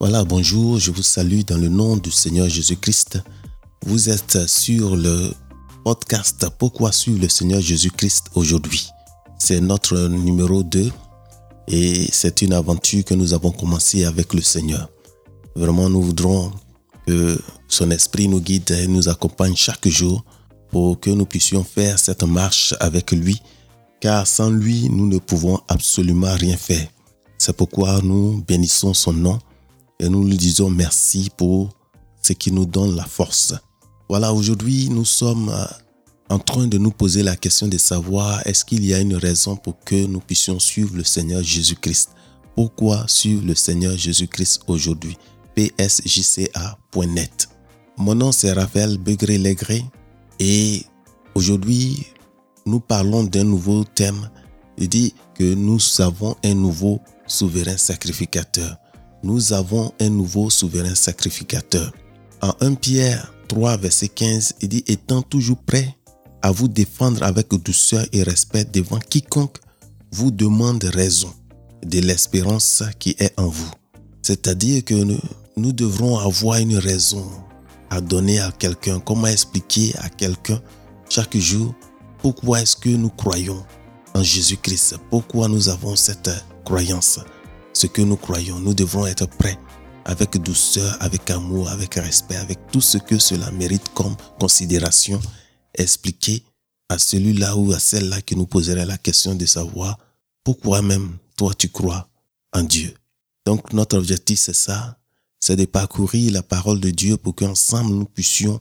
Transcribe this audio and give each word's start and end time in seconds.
Voilà, 0.00 0.22
bonjour, 0.22 0.78
je 0.78 0.92
vous 0.92 1.02
salue 1.02 1.40
dans 1.40 1.58
le 1.58 1.68
nom 1.68 1.96
du 1.96 2.12
Seigneur 2.12 2.48
Jésus-Christ. 2.48 3.20
Vous 3.84 4.08
êtes 4.08 4.46
sur 4.46 4.94
le 4.94 5.32
podcast 5.84 6.46
Pourquoi 6.56 6.92
suivre 6.92 7.22
le 7.22 7.28
Seigneur 7.28 7.60
Jésus-Christ 7.60 8.26
aujourd'hui? 8.36 8.88
C'est 9.40 9.60
notre 9.60 10.06
numéro 10.06 10.62
2 10.62 10.92
et 11.66 12.06
c'est 12.12 12.42
une 12.42 12.52
aventure 12.52 13.04
que 13.04 13.14
nous 13.14 13.34
avons 13.34 13.50
commencée 13.50 14.04
avec 14.04 14.34
le 14.34 14.40
Seigneur. 14.40 14.88
Vraiment, 15.56 15.90
nous 15.90 16.02
voudrons 16.02 16.52
que 17.04 17.36
son 17.66 17.90
esprit 17.90 18.28
nous 18.28 18.40
guide 18.40 18.70
et 18.70 18.86
nous 18.86 19.08
accompagne 19.08 19.56
chaque 19.56 19.88
jour 19.88 20.24
pour 20.70 21.00
que 21.00 21.10
nous 21.10 21.26
puissions 21.26 21.64
faire 21.64 21.98
cette 21.98 22.22
marche 22.22 22.72
avec 22.78 23.10
lui, 23.10 23.42
car 24.00 24.28
sans 24.28 24.48
lui, 24.48 24.88
nous 24.90 25.08
ne 25.08 25.18
pouvons 25.18 25.58
absolument 25.66 26.34
rien 26.34 26.56
faire. 26.56 26.86
C'est 27.36 27.56
pourquoi 27.56 28.00
nous 28.00 28.44
bénissons 28.46 28.94
son 28.94 29.12
nom 29.12 29.40
et 30.00 30.08
nous 30.08 30.24
lui 30.24 30.36
disons 30.36 30.70
merci 30.70 31.30
pour 31.36 31.70
ce 32.22 32.32
qui 32.32 32.52
nous 32.52 32.66
donne 32.66 32.94
la 32.94 33.04
force. 33.04 33.54
Voilà, 34.08 34.32
aujourd'hui, 34.32 34.88
nous 34.88 35.04
sommes 35.04 35.50
euh, 35.50 35.64
en 36.28 36.38
train 36.38 36.66
de 36.66 36.78
nous 36.78 36.90
poser 36.90 37.22
la 37.22 37.36
question 37.36 37.68
de 37.68 37.78
savoir 37.78 38.46
est-ce 38.46 38.64
qu'il 38.64 38.84
y 38.84 38.94
a 38.94 39.00
une 39.00 39.16
raison 39.16 39.56
pour 39.56 39.78
que 39.80 40.06
nous 40.06 40.20
puissions 40.20 40.58
suivre 40.58 40.96
le 40.96 41.04
Seigneur 41.04 41.42
Jésus-Christ? 41.42 42.10
Pourquoi 42.54 43.06
suivre 43.06 43.44
le 43.46 43.54
Seigneur 43.54 43.96
Jésus-Christ 43.96 44.62
aujourd'hui? 44.66 45.16
Psjca.net. 45.54 47.48
Mon 47.96 48.14
nom 48.14 48.32
c'est 48.32 48.52
Raphaël 48.52 48.98
Begré-Legré 48.98 49.84
et 50.38 50.84
aujourd'hui 51.34 52.06
nous 52.66 52.80
parlons 52.80 53.24
d'un 53.24 53.44
nouveau 53.44 53.84
thème. 53.84 54.30
Il 54.76 54.88
dit 54.88 55.14
que 55.34 55.54
nous 55.54 55.78
avons 55.98 56.36
un 56.44 56.54
nouveau 56.54 57.00
souverain 57.26 57.76
sacrificateur. 57.76 58.76
Nous 59.22 59.52
avons 59.52 59.92
un 60.00 60.10
nouveau 60.10 60.50
souverain 60.50 60.94
sacrificateur. 60.94 61.92
En 62.40 62.54
1 62.60 62.74
Pierre 62.74 63.32
3, 63.48 63.76
verset 63.78 64.08
15, 64.08 64.54
il 64.60 64.68
dit 64.68 64.84
Étant 64.86 65.22
toujours 65.22 65.58
prêt 65.58 65.96
à 66.42 66.52
vous 66.52 66.68
défendre 66.68 67.22
avec 67.22 67.48
douceur 67.48 68.06
et 68.12 68.22
respect 68.22 68.64
devant 68.64 68.98
quiconque 68.98 69.58
vous 70.12 70.30
demande 70.30 70.84
raison 70.84 71.32
de 71.84 72.00
l'espérance 72.00 72.82
qui 72.98 73.16
est 73.18 73.38
en 73.38 73.48
vous. 73.48 73.70
C'est-à-dire 74.22 74.84
que 74.84 74.94
nous, 74.94 75.20
nous 75.56 75.72
devrons 75.72 76.18
avoir 76.18 76.58
une 76.58 76.76
raison 76.76 77.28
à 77.90 78.00
donner 78.00 78.38
à 78.38 78.52
quelqu'un, 78.52 79.00
comment 79.00 79.26
expliquer 79.26 79.94
à 79.98 80.08
quelqu'un 80.08 80.60
chaque 81.08 81.36
jour 81.36 81.74
pourquoi 82.18 82.60
est-ce 82.60 82.76
que 82.76 82.90
nous 82.90 83.10
croyons 83.10 83.64
en 84.14 84.22
Jésus-Christ, 84.22 84.96
pourquoi 85.10 85.48
nous 85.48 85.68
avons 85.68 85.96
cette 85.96 86.30
croyance, 86.64 87.20
ce 87.72 87.86
que 87.86 88.02
nous 88.02 88.16
croyons. 88.16 88.58
Nous 88.58 88.74
devrons 88.74 89.06
être 89.06 89.26
prêts 89.28 89.58
avec 90.04 90.38
douceur, 90.38 90.96
avec 91.00 91.30
amour, 91.30 91.68
avec 91.68 91.94
respect, 91.94 92.36
avec 92.36 92.58
tout 92.72 92.80
ce 92.80 92.98
que 92.98 93.18
cela 93.18 93.50
mérite 93.50 93.92
comme 93.94 94.16
considération, 94.40 95.20
expliquer 95.74 96.42
à 96.88 96.98
celui-là 96.98 97.56
ou 97.56 97.72
à 97.72 97.78
celle-là 97.78 98.22
qui 98.22 98.34
nous 98.34 98.46
poserait 98.46 98.86
la 98.86 98.96
question 98.96 99.34
de 99.34 99.44
savoir 99.44 99.98
pourquoi 100.42 100.80
même 100.80 101.18
toi 101.36 101.52
tu 101.54 101.68
crois 101.68 102.08
en 102.52 102.62
Dieu. 102.62 102.94
Donc 103.44 103.72
notre 103.72 103.98
objectif 103.98 104.38
c'est 104.38 104.54
ça, 104.54 104.98
c'est 105.40 105.56
de 105.56 105.66
parcourir 105.66 106.32
la 106.32 106.42
parole 106.42 106.80
de 106.80 106.90
Dieu 106.90 107.16
pour 107.16 107.34
qu'ensemble 107.34 107.94
nous 107.94 108.06
puissions 108.06 108.60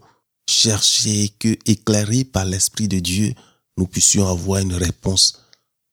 chercher 0.49 1.29
que, 1.39 1.57
éclairés 1.65 2.23
par 2.23 2.45
l'Esprit 2.45 2.87
de 2.87 2.99
Dieu, 2.99 3.33
nous 3.77 3.87
puissions 3.87 4.27
avoir 4.27 4.61
une 4.61 4.73
réponse 4.73 5.41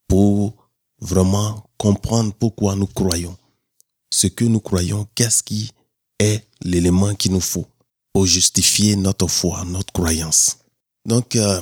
pour 0.08 0.54
vraiment 1.00 1.70
comprendre 1.84 2.32
pourquoi 2.32 2.76
nous 2.76 2.86
croyons. 2.86 3.36
Ce 4.10 4.26
que 4.26 4.46
nous 4.46 4.60
croyons, 4.60 5.06
qu'est-ce 5.14 5.42
qui 5.42 5.70
est 6.18 6.46
l'élément 6.62 7.14
qu'il 7.14 7.32
nous 7.32 7.42
faut 7.42 7.66
pour 8.14 8.24
justifier 8.24 8.96
notre 8.96 9.26
foi, 9.26 9.66
notre 9.66 9.92
croyance. 9.92 10.56
Donc, 11.04 11.36
euh, 11.36 11.60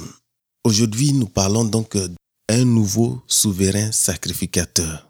aujourd'hui, 0.62 1.12
nous 1.12 1.26
parlons 1.26 1.64
donc 1.64 1.96
d'un 2.48 2.64
nouveau 2.64 3.20
souverain 3.26 3.90
sacrificateur. 3.90 5.08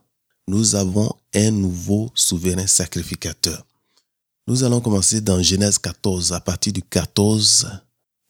Nous 0.48 0.76
avons 0.76 1.14
un 1.34 1.50
nouveau 1.50 2.10
souverain 2.14 2.66
sacrificateur. 2.66 3.66
Nous 4.46 4.64
allons 4.64 4.80
commencer 4.80 5.20
dans 5.20 5.42
Genèse 5.42 5.76
14, 5.76 6.32
à 6.32 6.40
partir 6.40 6.72
du 6.72 6.80
14 6.80 7.68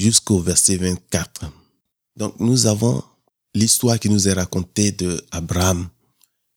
jusqu'au 0.00 0.41
verset 0.41 0.78
24. 0.78 1.44
Donc 2.16 2.41
nous 2.41 2.66
avons 2.66 3.04
l'histoire 3.54 4.00
qui 4.00 4.10
nous 4.10 4.26
est 4.26 4.32
racontée 4.32 4.91
de 4.91 5.25
Abraham, 5.31 5.88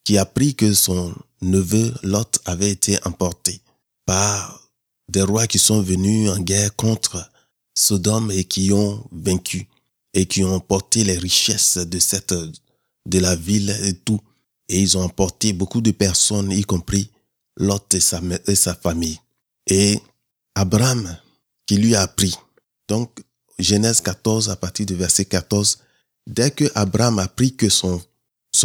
qui 0.06 0.18
a 0.18 0.22
apprit 0.22 0.56
que 0.56 0.74
son 0.74 1.14
neveu 1.42 1.94
Lot 2.04 2.40
avait 2.46 2.72
été 2.72 2.98
emporté 3.06 3.60
par 4.06 4.62
des 5.10 5.24
rois 5.24 5.48
qui 5.48 5.60
sont 5.60 5.82
venus 5.82 6.30
en 6.30 6.40
guerre 6.40 6.74
contre 6.76 7.30
Sodome 7.78 8.32
et 8.32 8.46
qui 8.46 8.72
ont 8.72 9.06
vaincu 9.12 9.68
et 10.14 10.26
qui 10.26 10.46
ont 10.46 10.54
emporté 10.54 11.04
les 11.04 11.18
richesses 11.18 11.78
de 11.78 12.00
cette 12.00 12.34
de 12.34 13.20
la 13.20 13.36
ville 13.36 13.76
et 13.84 13.94
tout. 13.94 14.22
Et 14.70 14.82
ils 14.82 14.98
ont 14.98 15.04
emporté 15.04 15.52
beaucoup 15.52 15.82
de 15.82 15.92
personnes, 15.92 16.52
y 16.52 16.64
compris 16.64 17.12
Lot 17.58 17.94
et 17.94 18.00
sa, 18.00 18.22
et 18.48 18.56
sa 18.56 18.74
famille 18.74 19.20
et 19.68 20.00
Abraham 20.56 21.18
qui 21.66 21.78
lui 21.78 21.96
a 21.96 22.02
appris. 22.02 22.36
Donc, 22.88 23.24
Genèse 23.58 24.02
14, 24.02 24.50
à 24.50 24.56
partir 24.56 24.86
du 24.86 24.96
verset 24.96 25.26
14, 25.26 25.80
dès 26.28 26.52
que 26.52 26.66
Abraham 26.76 27.20
apprit 27.20 27.56
que 27.56 27.70
son, 27.70 28.02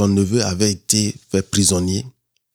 son 0.00 0.08
neveu 0.08 0.42
avait 0.42 0.72
été 0.72 1.14
fait 1.30 1.42
prisonnier, 1.42 2.06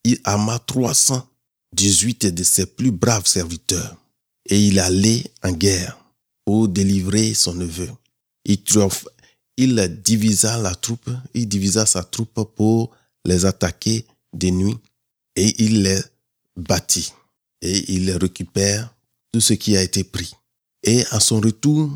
il 0.03 0.19
ama 0.23 0.57
318 0.57 2.33
de 2.33 2.44
ses 2.44 2.66
plus 2.66 2.89
braves 2.89 3.28
serviteurs 3.28 3.95
et 4.50 4.59
il 4.59 4.79
allait 4.79 5.23
en 5.44 5.51
guerre 5.51 5.95
pour 6.44 6.67
délivrer 6.67 7.35
son 7.35 7.53
neveu. 7.53 7.88
Il, 8.45 8.57
il 9.57 10.01
divisa 10.03 10.57
la 10.57 10.73
troupe, 10.73 11.11
il 11.35 11.47
divisa 11.47 11.85
sa 11.85 12.03
troupe 12.03 12.50
pour 12.55 12.89
les 13.25 13.45
attaquer 13.45 14.07
de 14.34 14.50
nuit 14.50 14.78
et 15.35 15.63
il 15.63 15.84
les 15.84 16.01
battit 16.57 17.13
et 17.61 17.94
il 17.94 18.09
récupère 18.13 18.91
tout 19.31 19.41
ce 19.41 19.53
qui 19.53 19.78
a 19.78 19.84
été 19.84 20.03
pris. 20.03 20.34
Et 20.81 21.05
à 21.11 21.19
son 21.19 21.39
retour, 21.41 21.91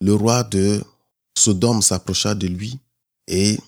le 0.00 0.14
roi 0.14 0.44
de 0.44 0.80
Sodome 1.36 1.82
s'approcha 1.82 2.36
de 2.36 2.46
lui 2.46 2.78
et 3.26 3.58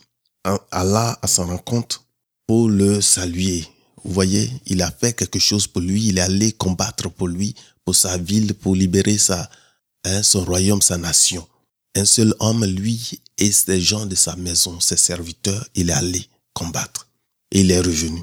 alla 0.71 1.19
à 1.23 1.27
sa 1.27 1.45
rencontre 1.45 2.05
pour 2.47 2.69
le 2.69 3.01
saluer. 3.01 3.67
Vous 4.05 4.13
voyez, 4.13 4.51
il 4.67 4.83
a 4.83 4.91
fait 4.91 5.13
quelque 5.13 5.39
chose 5.39 5.67
pour 5.67 5.83
lui, 5.83 6.07
il 6.07 6.19
est 6.19 6.23
allé 6.23 6.53
combattre 6.53 7.11
pour 7.11 7.29
lui, 7.29 7.55
pour 7.85 7.97
sa 7.97 8.17
ville, 8.19 8.55
pour 8.55 8.75
libérer 8.77 9.19
sa, 9.19 9.51
hein, 10.05 10.23
son 10.23 10.45
royaume, 10.45 10.83
sa 10.83 10.97
nation. 10.97 11.47
Un 11.97 12.05
seul 12.05 12.35
homme, 12.41 12.65
lui, 12.65 13.21
et 13.39 13.51
ses 13.51 13.81
gens 13.81 14.07
de 14.07 14.15
sa 14.15 14.37
maison, 14.37 14.81
ses 14.81 14.97
serviteurs, 14.97 15.67
il 15.75 15.91
est 15.91 15.95
allé 15.95 16.29
combattre. 16.53 17.09
Et 17.51 17.61
il 17.61 17.71
est 17.71 17.81
revenu. 17.81 18.23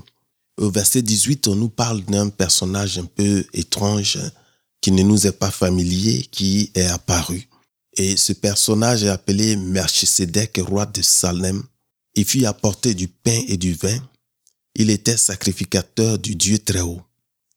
Au 0.57 0.69
verset 0.69 1.01
18, 1.01 1.47
on 1.47 1.55
nous 1.55 1.69
parle 1.69 2.01
d'un 2.03 2.29
personnage 2.29 2.97
un 2.97 3.05
peu 3.05 3.43
étrange 3.53 4.19
qui 4.81 4.91
ne 4.91 5.01
nous 5.01 5.25
est 5.27 5.31
pas 5.31 5.51
familier, 5.51 6.27
qui 6.29 6.71
est 6.75 6.85
apparu. 6.85 7.49
Et 7.95 8.17
ce 8.17 8.33
personnage 8.33 9.03
est 9.03 9.09
appelé 9.09 9.55
Melchisedec, 9.55 10.59
roi 10.63 10.85
de 10.85 11.01
Salem. 11.01 11.63
Il 12.15 12.25
fut 12.25 12.45
apporté 12.45 12.93
du 12.93 13.07
pain 13.07 13.41
et 13.47 13.57
du 13.57 13.73
vin. 13.73 13.97
Il 14.75 14.89
était 14.89 15.17
sacrificateur 15.17 16.19
du 16.19 16.35
Dieu 16.35 16.59
très 16.59 16.81
haut. 16.81 17.01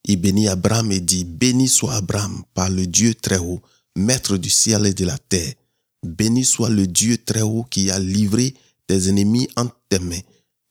Il 0.05 0.21
bénit 0.21 0.49
Abraham 0.49 0.93
et 0.93 1.01
dit, 1.01 1.25
Béni 1.25 1.69
soit 1.69 1.95
Abraham 1.95 2.43
par 2.55 2.71
le 2.71 2.87
Dieu 2.87 3.15
très 3.15 3.39
haut, 3.39 3.61
maître 3.97 4.37
du 4.37 4.51
ciel 4.51 4.87
et 4.87 4.95
de 4.95 5.05
la 5.05 5.19
terre. 5.19 5.55
Béni 6.03 6.45
soit 6.45 6.71
le 6.71 6.87
Dieu 6.87 7.19
très 7.19 7.43
haut 7.43 7.65
qui 7.69 7.91
a 7.91 7.99
livré 7.99 8.55
tes 8.87 9.09
ennemis 9.09 9.49
entre 9.57 9.77
tes 9.89 9.99
mains. 9.99 10.21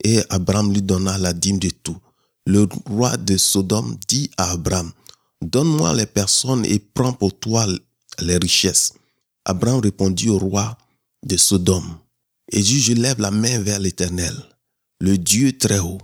Et 0.04 0.22
Abraham 0.30 0.72
lui 0.72 0.82
donna 0.82 1.18
la 1.18 1.34
dîme 1.34 1.60
de 1.60 1.70
tout 1.70 1.98
le 2.46 2.68
roi 2.86 3.18
de 3.18 3.38
Sodome 3.38 3.98
dit 4.08 4.30
à 4.38 4.52
Abraham, 4.52 4.92
Donne-moi 5.42 5.94
les 5.94 6.06
personnes 6.06 6.66
et 6.66 6.80
prends 6.80 7.14
pour 7.14 7.38
toi 7.38 7.66
les 8.20 8.38
richesses. 8.38 8.94
Abraham 9.46 9.80
répondit 9.80 10.30
au 10.30 10.38
roi 10.38 10.78
de 11.24 11.38
Sodome, 11.38 11.98
et 12.52 12.62
je 12.62 12.94
lève 12.94 13.20
la 13.20 13.32
main 13.32 13.60
vers 13.60 13.80
l'Éternel, 13.80 14.36
le 15.00 15.18
Dieu 15.18 15.58
très 15.58 15.80
haut, 15.80 16.02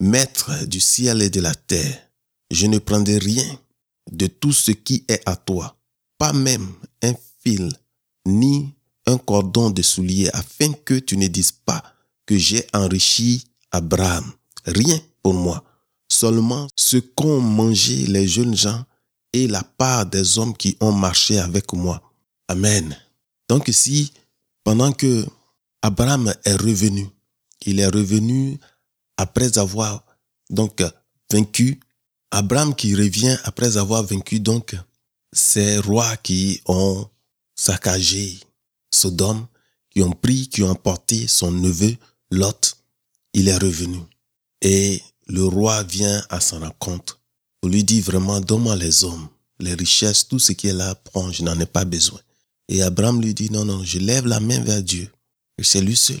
maître 0.00 0.64
du 0.66 0.80
ciel 0.80 1.22
et 1.22 1.30
de 1.30 1.40
la 1.40 1.54
terre. 1.54 2.10
Je 2.50 2.66
ne 2.66 2.78
prendrai 2.78 3.18
rien 3.18 3.58
de 4.10 4.26
tout 4.26 4.52
ce 4.52 4.72
qui 4.72 5.04
est 5.08 5.22
à 5.26 5.36
toi, 5.36 5.76
pas 6.18 6.32
même 6.32 6.72
un 7.02 7.14
fil, 7.42 7.72
ni 8.26 8.74
un 9.06 9.18
cordon 9.18 9.70
de 9.70 9.82
soulier, 9.82 10.28
afin 10.32 10.72
que 10.72 10.94
tu 10.94 11.16
ne 11.16 11.28
dises 11.28 11.52
pas 11.52 11.82
que 12.26 12.36
j'ai 12.36 12.66
enrichi 12.72 13.44
Abraham. 13.70 14.32
Rien 14.64 15.00
pour 15.22 15.34
moi 15.34 15.64
seulement 16.12 16.68
ce 16.76 16.98
qu'ont 16.98 17.40
mangé 17.40 18.06
les 18.06 18.28
jeunes 18.28 18.56
gens 18.56 18.84
et 19.32 19.48
la 19.48 19.62
part 19.62 20.06
des 20.06 20.38
hommes 20.38 20.56
qui 20.56 20.76
ont 20.80 20.92
marché 20.92 21.38
avec 21.38 21.72
moi. 21.72 22.02
Amen. 22.48 22.96
Donc 23.48 23.68
ici, 23.68 24.12
pendant 24.62 24.92
que 24.92 25.26
Abraham 25.82 26.32
est 26.44 26.56
revenu, 26.56 27.08
il 27.66 27.80
est 27.80 27.86
revenu 27.86 28.58
après 29.16 29.58
avoir 29.58 30.04
donc 30.50 30.82
vaincu 31.30 31.80
Abraham 32.30 32.74
qui 32.74 32.94
revient 32.94 33.36
après 33.44 33.76
avoir 33.76 34.02
vaincu 34.04 34.40
donc 34.40 34.74
ces 35.32 35.78
rois 35.78 36.16
qui 36.16 36.60
ont 36.66 37.06
saccagé 37.54 38.40
Sodome, 38.90 39.46
qui 39.90 40.02
ont 40.02 40.12
pris, 40.12 40.48
qui 40.48 40.62
ont 40.62 40.70
emporté 40.70 41.26
son 41.28 41.50
neveu 41.50 41.96
Lot, 42.30 42.76
il 43.34 43.48
est 43.48 43.58
revenu. 43.58 43.98
Et 44.62 45.02
le 45.26 45.44
roi 45.44 45.82
vient 45.82 46.22
à 46.30 46.40
son 46.40 46.60
rencontre 46.60 47.20
pour 47.60 47.70
lui 47.70 47.84
dire 47.84 48.02
vraiment, 48.02 48.40
donne-moi 48.40 48.76
les 48.76 49.04
hommes, 49.04 49.28
les 49.60 49.74
richesses, 49.74 50.26
tout 50.26 50.38
ce 50.38 50.52
qui 50.52 50.68
est 50.68 50.72
là, 50.72 50.94
prends, 50.94 51.30
je 51.30 51.42
n'en 51.42 51.58
ai 51.60 51.66
pas 51.66 51.84
besoin. 51.84 52.20
Et 52.68 52.82
Abraham 52.82 53.20
lui 53.20 53.34
dit, 53.34 53.50
non, 53.50 53.64
non, 53.64 53.84
je 53.84 53.98
lève 53.98 54.26
la 54.26 54.40
main 54.40 54.60
vers 54.60 54.82
Dieu. 54.82 55.10
C'est 55.60 55.80
lui 55.80 55.96
seul. 55.96 56.20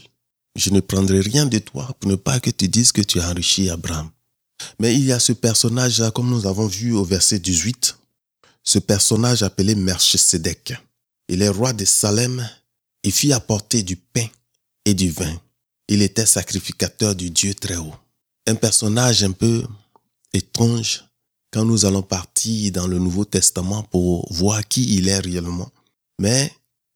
Je 0.56 0.70
ne 0.70 0.80
prendrai 0.80 1.20
rien 1.20 1.46
de 1.46 1.58
toi 1.58 1.94
pour 1.98 2.10
ne 2.10 2.16
pas 2.16 2.40
que 2.40 2.50
tu 2.50 2.68
dises 2.68 2.92
que 2.92 3.00
tu 3.00 3.20
as 3.20 3.30
enrichi 3.30 3.70
Abraham. 3.70 4.10
Mais 4.78 4.94
il 4.94 5.04
y 5.04 5.12
a 5.12 5.18
ce 5.18 5.32
personnage-là, 5.32 6.10
comme 6.10 6.28
nous 6.28 6.46
avons 6.46 6.66
vu 6.66 6.92
au 6.92 7.04
verset 7.04 7.38
18, 7.38 7.96
ce 8.62 8.78
personnage 8.78 9.42
appelé 9.42 9.74
Merchesedek. 9.74 10.74
Il 11.28 11.42
est 11.42 11.48
roi 11.48 11.72
de 11.72 11.84
Salem 11.84 12.48
et 13.02 13.10
fit 13.10 13.32
apporter 13.32 13.82
du 13.82 13.96
pain 13.96 14.26
et 14.84 14.94
du 14.94 15.10
vin. 15.10 15.40
Il 15.88 16.02
était 16.02 16.26
sacrificateur 16.26 17.14
du 17.14 17.30
Dieu 17.30 17.54
très 17.54 17.76
haut. 17.76 17.94
Un 18.46 18.54
personnage 18.54 19.24
un 19.24 19.32
peu 19.32 19.64
étrange 20.32 21.04
quand 21.50 21.64
nous 21.64 21.84
allons 21.84 22.02
partir 22.02 22.72
dans 22.72 22.86
le 22.86 22.98
Nouveau 22.98 23.24
Testament 23.24 23.82
pour 23.84 24.32
voir 24.32 24.66
qui 24.66 24.96
il 24.96 25.08
est 25.08 25.18
réellement. 25.18 25.70
Mais 26.20 26.52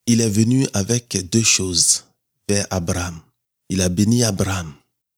il 0.07 0.21
est 0.21 0.31
venu 0.31 0.67
avec 0.73 1.17
deux 1.31 1.43
choses 1.43 2.06
vers 2.49 2.67
Abraham. 2.71 3.21
Il 3.69 3.81
a 3.81 3.89
béni 3.89 4.25
Abraham 4.25 4.73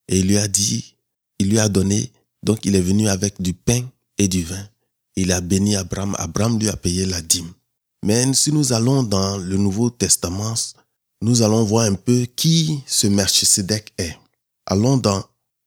et 0.08 0.20
il 0.20 0.26
lui 0.26 0.38
a 0.38 0.48
dit, 0.48 0.96
il 1.38 1.50
lui 1.50 1.58
a 1.58 1.68
donné, 1.68 2.12
donc 2.42 2.64
il 2.64 2.74
est 2.74 2.80
venu 2.80 3.08
avec 3.08 3.40
du 3.40 3.52
pain 3.52 3.82
et 4.16 4.28
du 4.28 4.42
vin. 4.42 4.68
Il 5.16 5.32
a 5.32 5.40
béni 5.40 5.76
Abraham, 5.76 6.14
Abraham 6.18 6.58
lui 6.58 6.68
a 6.68 6.76
payé 6.76 7.04
la 7.04 7.20
dîme. 7.20 7.52
Mais 8.04 8.32
si 8.34 8.52
nous 8.52 8.72
allons 8.72 9.02
dans 9.02 9.36
le 9.36 9.56
Nouveau 9.56 9.90
Testament, 9.90 10.54
nous 11.20 11.42
allons 11.42 11.64
voir 11.64 11.86
un 11.86 11.94
peu 11.94 12.26
qui 12.36 12.80
ce 12.86 13.08
Melchisedec 13.08 13.92
est. 13.98 14.16
Allons 14.66 14.96
dans 14.96 15.24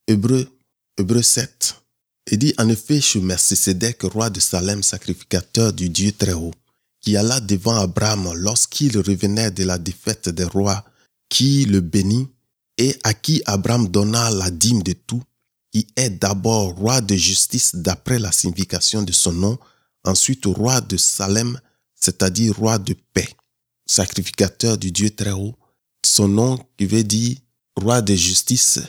Hébreu, 0.08 0.48
Hébreu 0.98 1.22
7. 1.22 1.76
Il 2.32 2.38
dit 2.38 2.54
en 2.58 2.70
effet, 2.70 3.02
ce 3.02 3.20
Melchisedec, 3.20 4.02
roi 4.04 4.30
de 4.30 4.40
Salem, 4.40 4.82
sacrificateur 4.82 5.74
du 5.74 5.90
Dieu 5.90 6.14
très 6.14 6.34
haut, 6.34 6.54
qui 7.02 7.18
alla 7.18 7.42
devant 7.42 7.76
Abraham 7.76 8.32
lorsqu'il 8.34 8.98
revenait 8.98 9.52
de 9.52 9.66
la 9.66 9.78
défaite 9.78 10.30
des 10.30 10.46
rois, 10.46 10.86
qui 11.32 11.64
le 11.64 11.80
bénit 11.80 12.28
et 12.78 13.00
à 13.06 13.14
qui 13.14 13.42
Abraham 13.46 13.88
donna 13.88 14.30
la 14.30 14.52
dîme 14.52 14.84
de 14.84 14.92
tout, 14.92 15.24
qui 15.72 15.88
est 15.96 16.10
d'abord 16.10 16.76
roi 16.76 17.00
de 17.00 17.16
justice 17.16 17.74
d'après 17.74 18.20
la 18.20 18.34
signification 18.34 19.02
de 19.02 19.14
son 19.14 19.32
nom, 19.32 19.58
ensuite 20.04 20.46
roi 20.46 20.82
de 20.82 20.98
Salem, 20.98 21.58
c'est-à-dire 21.96 22.58
roi 22.58 22.78
de 22.78 22.94
paix, 23.14 23.30
sacrificateur 23.86 24.78
du 24.78 24.92
Dieu 24.92 25.10
très 25.10 25.32
haut. 25.32 25.56
Son 26.06 26.28
nom 26.28 26.60
qui 26.78 26.86
veut 26.86 27.06
dire 27.06 27.38
roi 27.78 28.02
de 28.02 28.14
justice, 28.14 28.80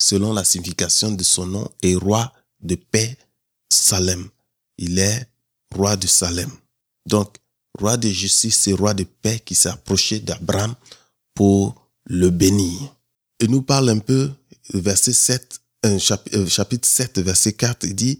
selon 0.00 0.32
la 0.32 0.44
signification 0.44 1.10
de 1.10 1.24
son 1.24 1.46
nom, 1.46 1.68
et 1.82 1.96
roi 1.96 2.32
de 2.60 2.76
paix, 2.76 3.18
Salem. 3.68 4.28
Il 4.78 4.96
est 5.00 5.28
roi 5.74 5.96
de 5.96 6.06
Salem. 6.06 6.50
Donc, 7.06 7.36
roi 7.76 7.96
de 7.96 8.08
justice 8.10 8.68
et 8.68 8.74
roi 8.74 8.94
de 8.94 9.02
paix 9.04 9.40
qui 9.40 9.56
s'est 9.56 9.70
approché 9.70 10.20
d'Abraham 10.20 10.76
pour 11.34 11.79
le 12.10 12.30
bénir. 12.30 12.96
Il 13.38 13.50
nous 13.52 13.62
parle 13.62 13.88
un 13.88 14.00
peu, 14.00 14.32
verset 14.74 15.12
7, 15.12 15.60
euh, 15.86 15.98
chapitre 16.48 16.88
7, 16.88 17.20
verset 17.20 17.52
4, 17.52 17.86
il 17.86 17.94
dit, 17.94 18.18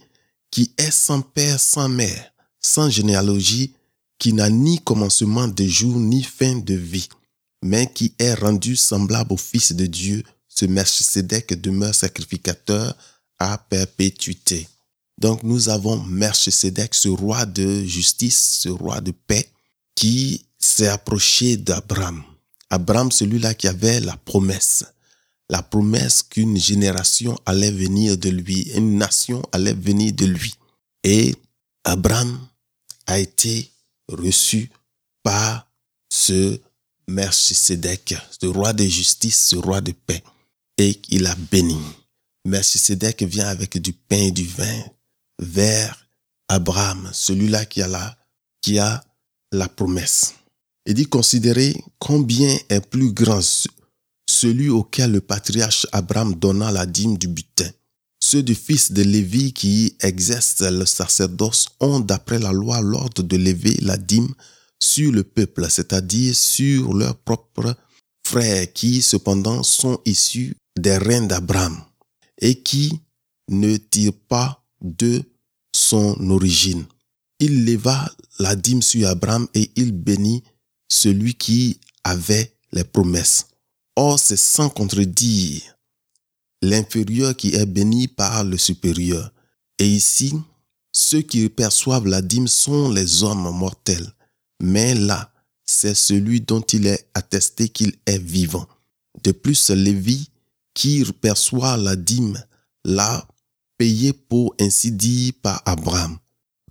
qui 0.49 0.73
est 0.79 0.93
sans 0.93 1.23
père, 1.23 1.59
sans 1.59 1.89
mère, 1.89 2.33
sans 2.61 2.89
généalogie, 2.89 3.75
qui 4.19 4.33
n'a 4.33 4.49
ni 4.49 4.79
commencement 4.79 5.49
de 5.49 5.67
jour, 5.67 5.97
ni 5.99 6.23
fin 6.23 6.55
de 6.55 6.75
vie, 6.75 7.09
mais 7.65 7.91
qui 7.93 8.15
est 8.21 8.35
rendu 8.35 8.77
semblable 8.77 9.33
au 9.33 9.37
Fils 9.37 9.73
de 9.73 9.87
Dieu, 9.87 10.23
ce 10.47 10.67
Melchisedec 10.67 11.61
demeure 11.61 11.95
sacrificateur 11.95 12.97
à 13.41 13.59
perpétuité. 13.59 14.69
Donc 15.19 15.43
nous 15.43 15.69
avons 15.69 16.01
Melchisedec, 16.05 16.95
ce 16.95 17.09
roi 17.09 17.45
de 17.45 17.83
justice, 17.85 18.61
ce 18.61 18.69
roi 18.69 19.01
de 19.01 19.11
paix, 19.11 19.51
qui 19.97 20.47
s'est 20.59 20.87
approché 20.87 21.57
d'Abraham. 21.57 22.23
Abraham, 22.71 23.11
celui-là 23.11 23.55
qui 23.55 23.67
avait 23.67 24.01
la 24.01 24.17
promesse, 24.17 24.85
la 25.49 25.63
promesse 25.63 26.23
qu'une 26.23 26.57
génération 26.57 27.37
allait 27.45 27.73
venir 27.73 28.17
de 28.17 28.29
lui, 28.29 28.63
une 28.77 28.97
nation 28.97 29.43
allait 29.53 29.75
venir 29.75 30.13
de 30.13 30.27
lui. 30.27 30.55
Et 31.03 31.35
Abraham 31.85 32.39
a 33.07 33.19
été 33.19 33.71
reçu 34.09 34.71
par 35.23 35.69
ce 36.09 36.61
Melchisedec, 37.09 38.15
ce 38.41 38.47
roi 38.47 38.73
de 38.73 38.85
justice, 38.85 39.49
ce 39.49 39.57
roi 39.57 39.81
de 39.81 39.91
paix, 39.93 40.23
et 40.79 41.01
il 41.09 41.27
a 41.27 41.35
béni. 41.35 41.79
Melchisedec 42.45 43.25
vient 43.25 43.49
avec 43.49 43.79
du 43.79 43.93
pain 43.93 44.17
et 44.17 44.31
du 44.31 44.47
vin 44.47 44.85
vers 45.41 46.07
Abraham, 46.49 47.11
celui-là 47.13 47.65
qui 47.65 48.79
a 48.79 49.05
la 49.53 49.69
promesse. 49.69 50.35
Il 50.87 50.95
dit 50.95 51.07
considérez 51.07 51.75
combien 51.99 52.57
est 52.69 52.81
plus 52.81 53.13
grand 53.13 53.41
celui 54.29 54.69
auquel 54.69 55.13
le 55.13 55.21
patriarche 55.21 55.87
Abraham 55.93 56.35
donna 56.35 56.71
la 56.71 56.87
dîme 56.87 57.19
du 57.19 57.29
butin. 57.29 57.69
Ceux 58.23 58.43
du 58.43 58.55
fils 58.55 58.93
de 58.93 59.03
Lévi 59.03 59.53
qui 59.53 59.97
exercent 60.01 60.61
le 60.63 60.87
sacerdoce 60.87 61.67
ont, 61.81 62.01
d'après 62.01 62.39
la 62.39 62.53
loi, 62.53 62.81
l'ordre 62.81 63.23
de 63.23 63.37
lever 63.37 63.77
la 63.81 63.97
dîme 63.97 64.33
sur 64.83 65.11
le 65.11 65.25
peuple, 65.25 65.67
c'est-à-dire 65.69 66.35
sur 66.35 66.95
leurs 66.95 67.17
propres 67.17 67.75
frères 68.27 68.73
qui, 68.73 69.03
cependant, 69.03 69.63
sont 69.63 70.01
issus 70.05 70.57
des 70.79 70.97
reins 70.97 71.27
d'Abraham 71.27 71.79
et 72.41 72.63
qui 72.63 73.01
ne 73.49 73.77
tirent 73.77 74.13
pas 74.29 74.65
de 74.83 75.23
son 75.75 76.17
origine. 76.31 76.85
Il 77.41 77.65
leva 77.65 78.11
la 78.39 78.55
dîme 78.55 78.83
sur 78.83 79.09
Abraham 79.09 79.49
et 79.55 79.71
il 79.77 79.93
bénit 79.93 80.43
celui 80.91 81.35
qui 81.35 81.81
avait 82.05 82.55
les 82.73 82.85
promesses. 82.85 83.47
Or, 83.97 84.19
c'est 84.19 84.37
sans 84.37 84.69
contredire 84.69 85.63
l'inférieur 86.63 87.35
qui 87.35 87.55
est 87.55 87.67
béni 87.67 88.09
par 88.09 88.45
le 88.45 88.59
supérieur. 88.59 89.33
Et 89.79 89.89
ici, 89.89 90.35
ceux 90.93 91.23
qui 91.23 91.49
perçoivent 91.49 92.07
la 92.07 92.21
dîme 92.21 92.49
sont 92.49 92.91
les 92.91 93.23
hommes 93.23 93.51
mortels. 93.57 94.13
Mais 94.63 94.95
là, 94.95 95.33
c'est 95.65 95.95
celui 95.95 96.41
dont 96.41 96.61
il 96.61 96.87
est 96.87 97.09
attesté 97.15 97.69
qu'il 97.69 97.95
est 98.07 98.19
vivant. 98.19 98.67
De 99.23 99.33
plus, 99.33 99.71
Lévi, 99.71 100.31
qui 100.75 101.05
perçoit 101.21 101.77
la 101.77 101.97
dîme, 101.97 102.43
l'a 102.85 103.27
payé 103.79 104.13
pour 104.13 104.55
ainsi 104.61 104.93
dire 104.93 105.33
par 105.43 105.63
Abraham, 105.65 106.19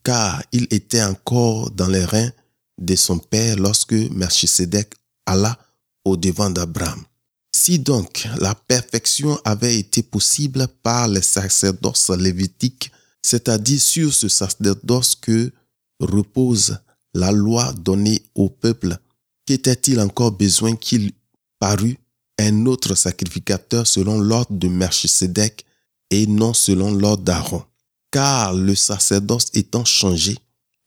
car 0.04 0.44
il 0.52 0.68
était 0.70 1.04
encore 1.04 1.72
dans 1.72 1.88
les 1.88 2.06
reins 2.06 2.32
de 2.80 2.96
son 2.96 3.20
père 3.20 3.58
lorsque 3.58 3.94
Melchisedec 3.94 4.94
alla 5.26 5.58
au 6.06 6.18
devant 6.18 6.50
d'Abraham. 6.50 7.04
Si 7.52 7.78
donc 7.80 8.28
la 8.40 8.56
perfection 8.56 9.40
avait 9.44 9.78
été 9.78 10.02
possible 10.02 10.68
par 10.82 11.08
les 11.08 11.22
sacerdoce 11.22 12.10
lévitique, 12.10 12.92
c'est-à-dire 13.22 13.82
sur 13.82 14.14
ce 14.14 14.30
sacerdoce 14.30 15.16
que 15.16 15.52
repose 16.00 16.78
la 17.14 17.32
loi 17.32 17.74
donnée 17.74 18.22
au 18.36 18.50
peuple, 18.50 18.98
qu'était-il 19.46 20.00
encore 20.00 20.32
besoin 20.32 20.76
qu'il 20.76 21.12
parût 21.60 21.98
un 22.40 22.66
autre 22.66 22.96
sacrificateur 22.96 23.86
selon 23.86 24.20
l'ordre 24.20 24.54
de 24.54 24.68
Melchisedec 24.70 25.66
et 26.12 26.28
non 26.28 26.54
selon 26.54 26.94
l'ordre 26.94 27.24
d'Aaron? 27.24 27.64
Car 28.12 28.54
le 28.54 28.74
sacerdoce 28.74 29.48
étant 29.54 29.86
changé, 29.86 30.38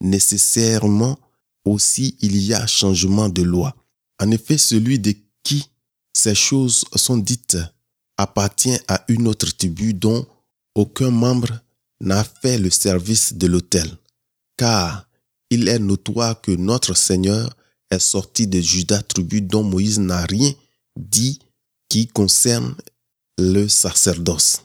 nécessairement 0.00 1.18
aussi 1.64 2.16
il 2.20 2.36
y 2.36 2.54
a 2.54 2.66
changement 2.66 3.28
de 3.28 3.42
loi. 3.42 3.74
En 4.20 4.30
effet, 4.30 4.58
celui 4.58 4.98
de 4.98 5.14
qui 5.42 5.64
ces 6.12 6.34
choses 6.34 6.84
sont 6.94 7.16
dites 7.16 7.58
appartient 8.16 8.78
à 8.88 9.04
une 9.08 9.26
autre 9.26 9.50
tribu 9.56 9.94
dont 9.94 10.26
aucun 10.74 11.10
membre 11.10 11.60
n'a 12.00 12.24
fait 12.24 12.58
le 12.58 12.70
service 12.70 13.34
de 13.34 13.46
l'autel, 13.46 13.90
car 14.56 15.06
il 15.50 15.68
est 15.68 15.78
notoire 15.78 16.40
que 16.40 16.52
notre 16.52 16.94
Seigneur 16.94 17.54
est 17.90 17.98
sorti 17.98 18.46
de 18.46 18.60
Judas, 18.60 19.02
tribu 19.02 19.42
dont 19.42 19.62
Moïse 19.62 19.98
n'a 19.98 20.24
rien 20.24 20.52
dit 20.96 21.38
qui 21.88 22.06
concerne 22.06 22.74
le 23.38 23.68
sacerdoce. 23.68 24.62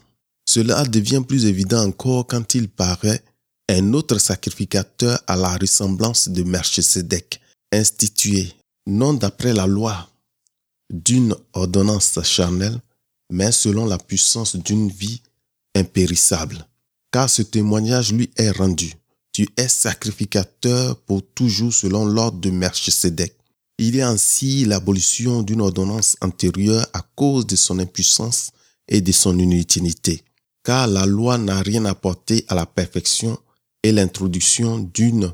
Cela 0.47 0.85
devient 0.85 1.23
plus 1.27 1.45
évident 1.45 1.83
encore 1.83 2.25
quand 2.25 2.55
il 2.55 2.69
paraît 2.69 3.21
un 3.69 3.93
autre 3.93 4.17
sacrificateur 4.17 5.19
à 5.27 5.35
la 5.35 5.57
ressemblance 5.57 6.29
de 6.29 6.43
Melchisedec, 6.43 7.41
institué 7.71 8.53
non 8.85 9.13
d'après 9.13 9.53
la 9.53 9.67
loi 9.67 10.09
d'une 10.89 11.35
ordonnance 11.53 12.19
charnelle, 12.23 12.79
mais 13.29 13.51
selon 13.51 13.85
la 13.85 13.97
puissance 13.97 14.55
d'une 14.55 14.89
vie 14.89 15.21
impérissable. 15.75 16.65
car 17.11 17.29
ce 17.29 17.41
témoignage 17.41 18.11
lui 18.11 18.29
est 18.37 18.51
rendu. 18.51 18.93
Tu 19.31 19.47
es 19.57 19.67
sacrificateur 19.67 20.97
pour 21.01 21.21
toujours 21.33 21.73
selon 21.73 22.05
l'ordre 22.05 22.39
de 22.39 22.49
Melchisedec. 22.49 23.33
Il 23.77 24.01
a 24.01 24.09
ainsi 24.09 24.65
l'abolition 24.65 25.43
d'une 25.43 25.61
ordonnance 25.61 26.17
antérieure 26.21 26.85
à 26.93 27.01
cause 27.15 27.45
de 27.45 27.55
son 27.55 27.79
impuissance 27.79 28.51
et 28.87 29.01
de 29.01 29.11
son 29.11 29.37
inutilité, 29.37 30.23
car 30.63 30.87
la 30.87 31.05
loi 31.05 31.37
n'a 31.37 31.61
rien 31.61 31.85
apporté 31.85 32.45
à 32.47 32.55
la 32.55 32.65
perfection 32.65 33.37
et 33.83 33.91
l'introduction 33.91 34.79
d'une 34.79 35.33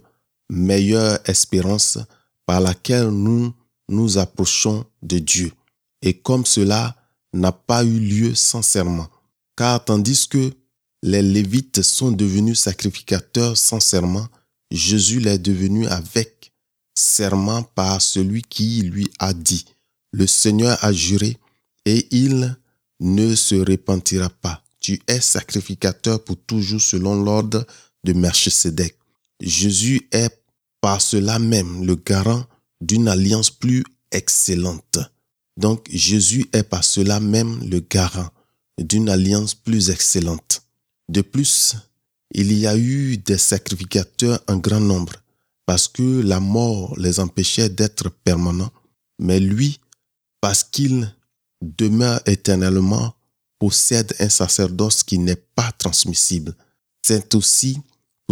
meilleure 0.49 1.19
espérance 1.27 1.97
par 2.45 2.61
laquelle 2.61 3.07
nous 3.07 3.53
nous 3.89 4.17
approchons 4.17 4.85
de 5.01 5.19
Dieu. 5.19 5.51
Et 6.01 6.13
comme 6.13 6.45
cela 6.45 6.95
n'a 7.33 7.51
pas 7.51 7.83
eu 7.83 7.99
lieu 7.99 8.35
sincèrement, 8.35 9.09
car 9.55 9.83
tandis 9.83 10.27
que 10.27 10.51
les 11.01 11.21
Lévites 11.21 11.81
sont 11.81 12.11
devenus 12.11 12.59
sacrificateurs 12.59 13.57
sans 13.57 13.79
serment, 13.79 14.27
Jésus 14.71 15.19
l'est 15.19 15.39
devenu 15.39 15.87
avec 15.87 16.51
serment 16.95 17.63
par 17.63 18.01
celui 18.01 18.41
qui 18.41 18.81
lui 18.81 19.09
a 19.19 19.33
dit, 19.33 19.65
le 20.11 20.27
Seigneur 20.27 20.77
a 20.83 20.93
juré 20.93 21.37
et 21.85 22.07
il 22.11 22.55
ne 22.99 23.35
se 23.35 23.55
repentira 23.55 24.29
pas. 24.29 24.63
Tu 24.79 25.01
es 25.07 25.19
sacrificateur 25.19 26.23
pour 26.23 26.37
toujours 26.37 26.81
selon 26.81 27.21
l'ordre 27.21 27.65
de 28.03 28.13
Melchisedec. 28.13 28.97
Jésus 29.39 30.07
est 30.11 30.43
par 30.81 31.01
cela 31.01 31.39
même 31.39 31.85
le 31.85 31.95
garant 31.95 32.45
d'une 32.81 33.07
alliance 33.07 33.49
plus 33.49 33.83
excellente. 34.11 34.99
Donc 35.57 35.87
Jésus 35.91 36.45
est 36.53 36.63
par 36.63 36.83
cela 36.83 37.19
même 37.19 37.67
le 37.69 37.79
garant 37.79 38.29
d'une 38.79 39.09
alliance 39.09 39.53
plus 39.53 39.89
excellente. 39.89 40.63
De 41.09 41.21
plus, 41.21 41.75
il 42.33 42.51
y 42.53 42.65
a 42.65 42.75
eu 42.75 43.17
des 43.17 43.37
sacrificateurs 43.37 44.39
en 44.47 44.57
grand 44.57 44.79
nombre, 44.79 45.13
parce 45.65 45.87
que 45.87 46.21
la 46.21 46.39
mort 46.39 46.97
les 46.97 47.19
empêchait 47.19 47.69
d'être 47.69 48.09
permanents, 48.09 48.71
mais 49.19 49.39
lui, 49.39 49.79
parce 50.41 50.63
qu'il 50.63 51.15
demeure 51.61 52.21
éternellement, 52.25 53.13
possède 53.59 54.13
un 54.19 54.29
sacerdoce 54.29 55.03
qui 55.03 55.19
n'est 55.19 55.35
pas 55.55 55.71
transmissible. 55.77 56.55
C'est 57.05 57.35
aussi 57.35 57.77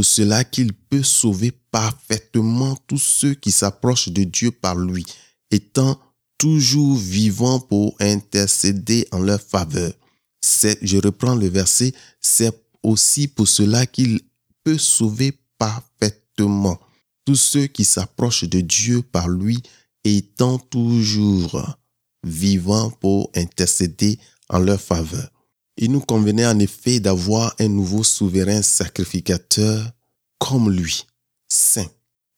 pour 0.01 0.05
cela 0.08 0.43
qu'il 0.43 0.74
peut 0.74 1.03
sauver 1.03 1.51
parfaitement 1.70 2.75
tous 2.88 2.98
ceux 2.98 3.36
qui 3.36 3.51
s'approchent 3.51 4.10
de 4.10 4.24
Dieu 4.24 4.50
par 4.50 4.75
lui, 4.75 5.05
étant 5.51 6.01
toujours 6.39 6.98
vivant 6.98 7.60
pour 7.60 7.96
intercéder 8.00 9.08
en 9.12 9.20
leur 9.20 9.39
faveur. 9.39 9.93
je 10.41 10.98
reprends 10.98 11.36
le 11.36 11.48
verset, 11.50 11.93
c'est 12.20 12.51
aussi 12.81 13.27
pour 13.27 13.48
cela 13.48 13.86
qu'il 13.86 14.22
peut 14.63 14.79
sauver 14.79 15.34
parfaitement 15.60 16.79
tous 17.24 17.36
ceux 17.36 17.67
qui 17.67 17.86
s'approchent 17.86 18.46
de 18.46 18.62
Dieu 18.62 19.03
par 19.03 19.29
lui, 19.29 19.62
étant 20.03 20.58
toujours 20.58 21.77
vivant 22.24 22.89
pour 22.89 23.29
intercéder 23.36 24.17
en 24.50 24.58
leur 24.58 24.81
faveur. 24.81 25.29
Il 25.77 25.91
nous 25.91 26.01
convenait 26.01 26.45
en 26.45 26.59
effet 26.59 26.99
d'avoir 26.99 27.55
un 27.59 27.67
nouveau 27.67 28.03
souverain 28.03 28.61
sacrificateur 28.61 29.91
comme 30.37 30.71
lui, 30.71 31.05
saint, 31.47 31.89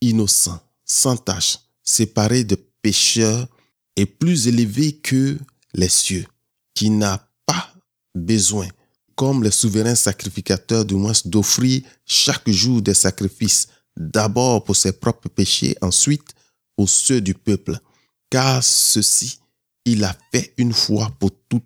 innocent, 0.02 0.60
sans 0.86 1.18
tache, 1.18 1.60
séparé 1.84 2.44
de 2.44 2.56
pécheurs 2.82 3.48
et 3.96 4.06
plus 4.06 4.48
élevé 4.48 4.94
que 4.98 5.38
les 5.74 5.90
cieux, 5.90 6.26
qui 6.74 6.90
n'a 6.90 7.28
pas 7.46 7.74
besoin, 8.14 8.68
comme 9.16 9.44
les 9.44 9.52
souverains 9.52 9.96
sacrificateurs 9.96 10.86
du 10.86 10.96
moins, 10.96 11.14
d'offrir 11.26 11.82
chaque 12.06 12.50
jour 12.50 12.82
des 12.82 12.94
sacrifices, 12.94 13.68
d'abord 13.96 14.64
pour 14.64 14.76
ses 14.76 14.92
propres 14.92 15.30
péchés, 15.30 15.76
ensuite 15.82 16.34
pour 16.76 16.90
ceux 16.90 17.22
du 17.22 17.34
peuple, 17.34 17.78
car 18.30 18.64
ceci, 18.64 19.40
il 19.86 20.04
a 20.04 20.18
fait 20.32 20.54
une 20.58 20.74
fois 20.74 21.12
pour 21.20 21.32
toutes 21.50 21.64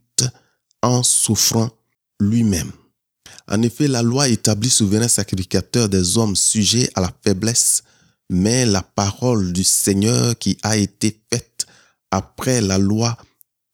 en 0.81 1.03
souffrant 1.03 1.69
lui-même. 2.19 2.71
En 3.47 3.61
effet, 3.61 3.87
la 3.87 4.01
loi 4.01 4.27
établit 4.27 4.69
souverain 4.69 5.07
sacrificateur 5.07 5.87
des 5.89 6.17
hommes 6.17 6.35
sujets 6.35 6.89
à 6.95 7.01
la 7.01 7.13
faiblesse, 7.23 7.83
mais 8.29 8.65
la 8.65 8.81
parole 8.81 9.53
du 9.53 9.63
Seigneur 9.63 10.37
qui 10.37 10.57
a 10.63 10.75
été 10.77 11.17
faite 11.31 11.65
après 12.11 12.61
la 12.61 12.77
loi 12.77 13.17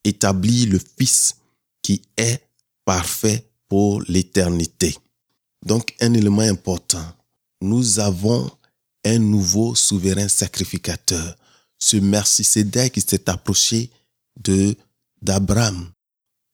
établit 0.04 0.66
le 0.66 0.80
Fils 0.98 1.36
qui 1.82 2.02
est 2.18 2.44
parfait 2.86 3.48
pour 3.68 4.04
l'éternité. 4.08 4.96
Donc 5.66 5.96
un 6.02 6.14
élément 6.14 6.42
important, 6.42 7.06
nous 7.62 8.00
avons 8.00 8.52
un 9.06 9.20
nouveau 9.20 9.76
souverain 9.76 10.28
sacrificateur. 10.28 11.36
Ce 11.80 11.98
merci 11.98 12.44
qui 12.44 13.02
s'est 13.02 13.30
approché 13.30 13.90
d'Abraham 15.22 15.90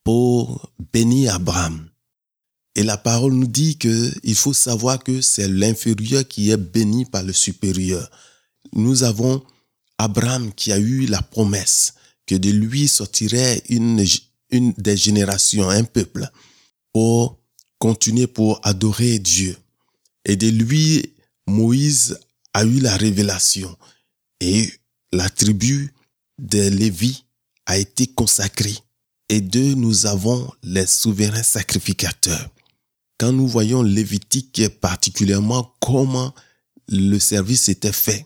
pour 0.03 0.71
bénir 0.93 1.35
Abraham. 1.35 1.89
Et 2.75 2.83
la 2.83 2.97
parole 2.97 3.33
nous 3.33 3.47
dit 3.47 3.77
que 3.77 4.11
il 4.23 4.35
faut 4.35 4.53
savoir 4.53 5.03
que 5.03 5.21
c'est 5.21 5.47
l'inférieur 5.47 6.27
qui 6.27 6.51
est 6.51 6.57
béni 6.57 7.05
par 7.05 7.23
le 7.23 7.33
supérieur. 7.33 8.09
Nous 8.73 9.03
avons 9.03 9.43
Abraham 9.97 10.53
qui 10.53 10.71
a 10.71 10.79
eu 10.79 11.05
la 11.05 11.21
promesse 11.21 11.93
que 12.25 12.35
de 12.35 12.51
lui 12.51 12.87
sortirait 12.87 13.61
une, 13.69 14.05
une 14.51 14.73
des 14.77 14.95
générations, 14.95 15.67
un 15.69 15.83
peuple, 15.83 16.29
pour 16.93 17.39
continuer 17.79 18.27
pour 18.27 18.59
adorer 18.63 19.19
Dieu. 19.19 19.57
Et 20.25 20.35
de 20.35 20.47
lui, 20.47 21.13
Moïse 21.47 22.19
a 22.53 22.63
eu 22.63 22.79
la 22.79 22.95
révélation. 22.95 23.75
Et 24.39 24.71
la 25.11 25.29
tribu 25.29 25.93
de 26.37 26.69
Lévi 26.69 27.25
a 27.65 27.77
été 27.77 28.07
consacrée. 28.07 28.77
Et 29.29 29.41
de 29.41 29.75
nous 29.75 30.07
avons 30.07 30.51
les 30.63 30.87
souverains 30.87 31.43
sacrificateurs. 31.43 32.49
Quand 33.19 33.31
nous 33.31 33.47
voyons 33.47 33.83
Lévitique 33.83 34.67
particulièrement 34.81 35.75
comment 35.79 36.33
le 36.87 37.19
service 37.19 37.69
était 37.69 37.93
fait, 37.93 38.25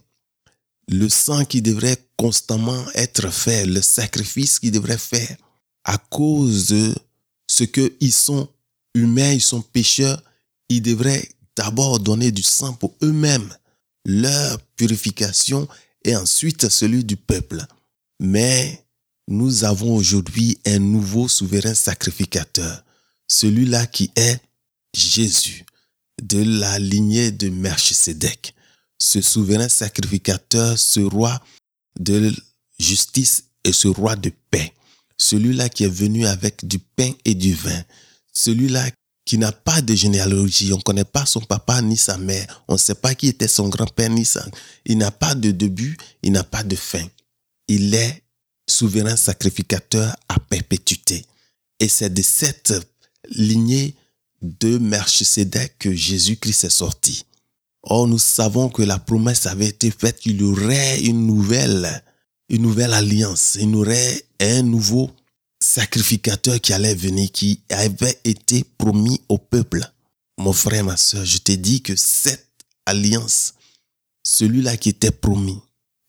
le 0.88 1.10
sang 1.10 1.44
qui 1.46 1.62
devrait 1.62 1.98
constamment 2.18 2.86
être 2.96 3.30
fait, 3.32 3.66
le 3.66 3.82
sacrifice 3.82 4.60
qui 4.60 4.72
devrait 4.72 4.98
faire, 4.98 5.36
à 5.84 5.98
cause 5.98 6.68
de 6.68 6.96
ce 7.48 7.66
qu'ils 7.66 8.14
sont 8.14 8.48
humains, 8.96 9.34
ils 9.34 9.42
sont 9.42 9.62
pécheurs, 9.62 10.22
ils 10.70 10.82
devraient 10.82 11.28
d'abord 11.58 12.00
donner 12.00 12.32
du 12.32 12.44
sang 12.44 12.74
pour 12.74 12.96
eux-mêmes, 13.04 13.54
leur 14.06 14.62
purification 14.76 15.68
et 16.06 16.16
ensuite 16.16 16.70
celui 16.70 17.04
du 17.04 17.16
peuple. 17.16 17.66
Mais 18.20 18.84
nous 19.28 19.64
avons 19.64 19.96
aujourd'hui 19.96 20.58
un 20.66 20.80
nouveau 20.80 21.28
souverain 21.28 21.74
sacrificateur, 21.74 22.84
celui-là 23.28 23.86
qui 23.88 24.12
est 24.16 24.40
Jésus, 24.96 25.66
de 26.22 26.44
la 26.44 26.78
lignée 26.80 27.32
de 27.32 27.50
Melchisedec 27.50 28.54
ce 29.04 29.22
souverain 29.22 29.70
sacrificateur, 29.70 30.80
ce 30.80 31.02
roi 31.02 31.42
de 32.00 32.34
justice 32.80 33.46
et 33.64 33.74
ce 33.74 33.90
roi 33.90 34.16
de 34.16 34.32
paix. 34.50 34.74
Celui-là 35.18 35.70
qui 35.70 35.84
est 35.84 35.94
venu 35.94 36.26
avec 36.26 36.66
du 36.66 36.80
pain 36.80 37.12
et 37.26 37.36
du 37.36 37.54
vin. 37.54 37.84
Celui-là 38.34 38.90
qui 39.26 39.38
n'a 39.38 39.52
pas 39.52 39.82
de 39.82 39.94
généalogie. 39.94 40.74
On 40.74 40.78
ne 40.78 40.82
connaît 40.82 41.04
pas 41.04 41.26
son 41.26 41.42
papa 41.42 41.82
ni 41.82 41.98
sa 41.98 42.18
mère. 42.18 42.64
On 42.68 42.74
ne 42.74 42.78
sait 42.78 42.96
pas 42.96 43.14
qui 43.14 43.28
était 43.28 43.48
son 43.48 43.70
grand-père 43.70 44.10
ni 44.10 44.26
sa... 44.26 44.46
Il 44.86 44.98
n'a 44.98 45.12
pas 45.12 45.36
de 45.36 45.52
début, 45.52 45.98
il 46.24 46.32
n'a 46.32 46.44
pas 46.44 46.64
de 46.64 46.76
fin. 46.76 47.06
Il 47.68 47.94
est 47.94 48.23
souverain 48.74 49.16
sacrificateur 49.16 50.16
à 50.28 50.40
perpétuité. 50.40 51.26
Et 51.80 51.88
c'est 51.88 52.14
de 52.14 52.22
cette 52.22 52.74
lignée 53.30 53.96
de 54.42 54.78
Melchisedec 54.78 55.78
que 55.80 55.94
Jésus-Christ 55.94 56.66
est 56.66 56.70
sorti. 56.70 57.26
Or, 57.84 58.08
nous 58.08 58.20
savons 58.20 58.70
que 58.70 58.82
la 58.82 59.00
promesse 59.00 59.46
avait 59.46 59.68
été 59.68 59.92
faite 59.92 60.20
qu'il 60.20 60.40
y 60.40 60.44
aurait 60.44 61.02
une 61.02 61.26
nouvelle, 61.26 62.04
une 62.50 62.62
nouvelle 62.62 62.94
alliance, 62.94 63.58
il 63.60 63.72
y 63.72 63.76
aurait 63.76 64.24
un 64.40 64.62
nouveau 64.62 65.12
sacrificateur 65.62 66.60
qui 66.60 66.74
allait 66.74 66.96
venir, 66.96 67.32
qui 67.32 67.62
avait 67.70 68.20
été 68.24 68.64
promis 68.78 69.22
au 69.30 69.38
peuple. 69.38 69.82
Mon 70.38 70.54
frère, 70.54 70.84
ma 70.84 70.98
soeur, 70.98 71.26
je 71.26 71.38
t'ai 71.38 71.58
dit 71.58 71.82
que 71.82 71.96
cette 71.96 72.48
alliance, 72.86 73.54
celui-là 74.24 74.78
qui 74.78 74.90
était 74.90 75.12
promis, 75.12 75.60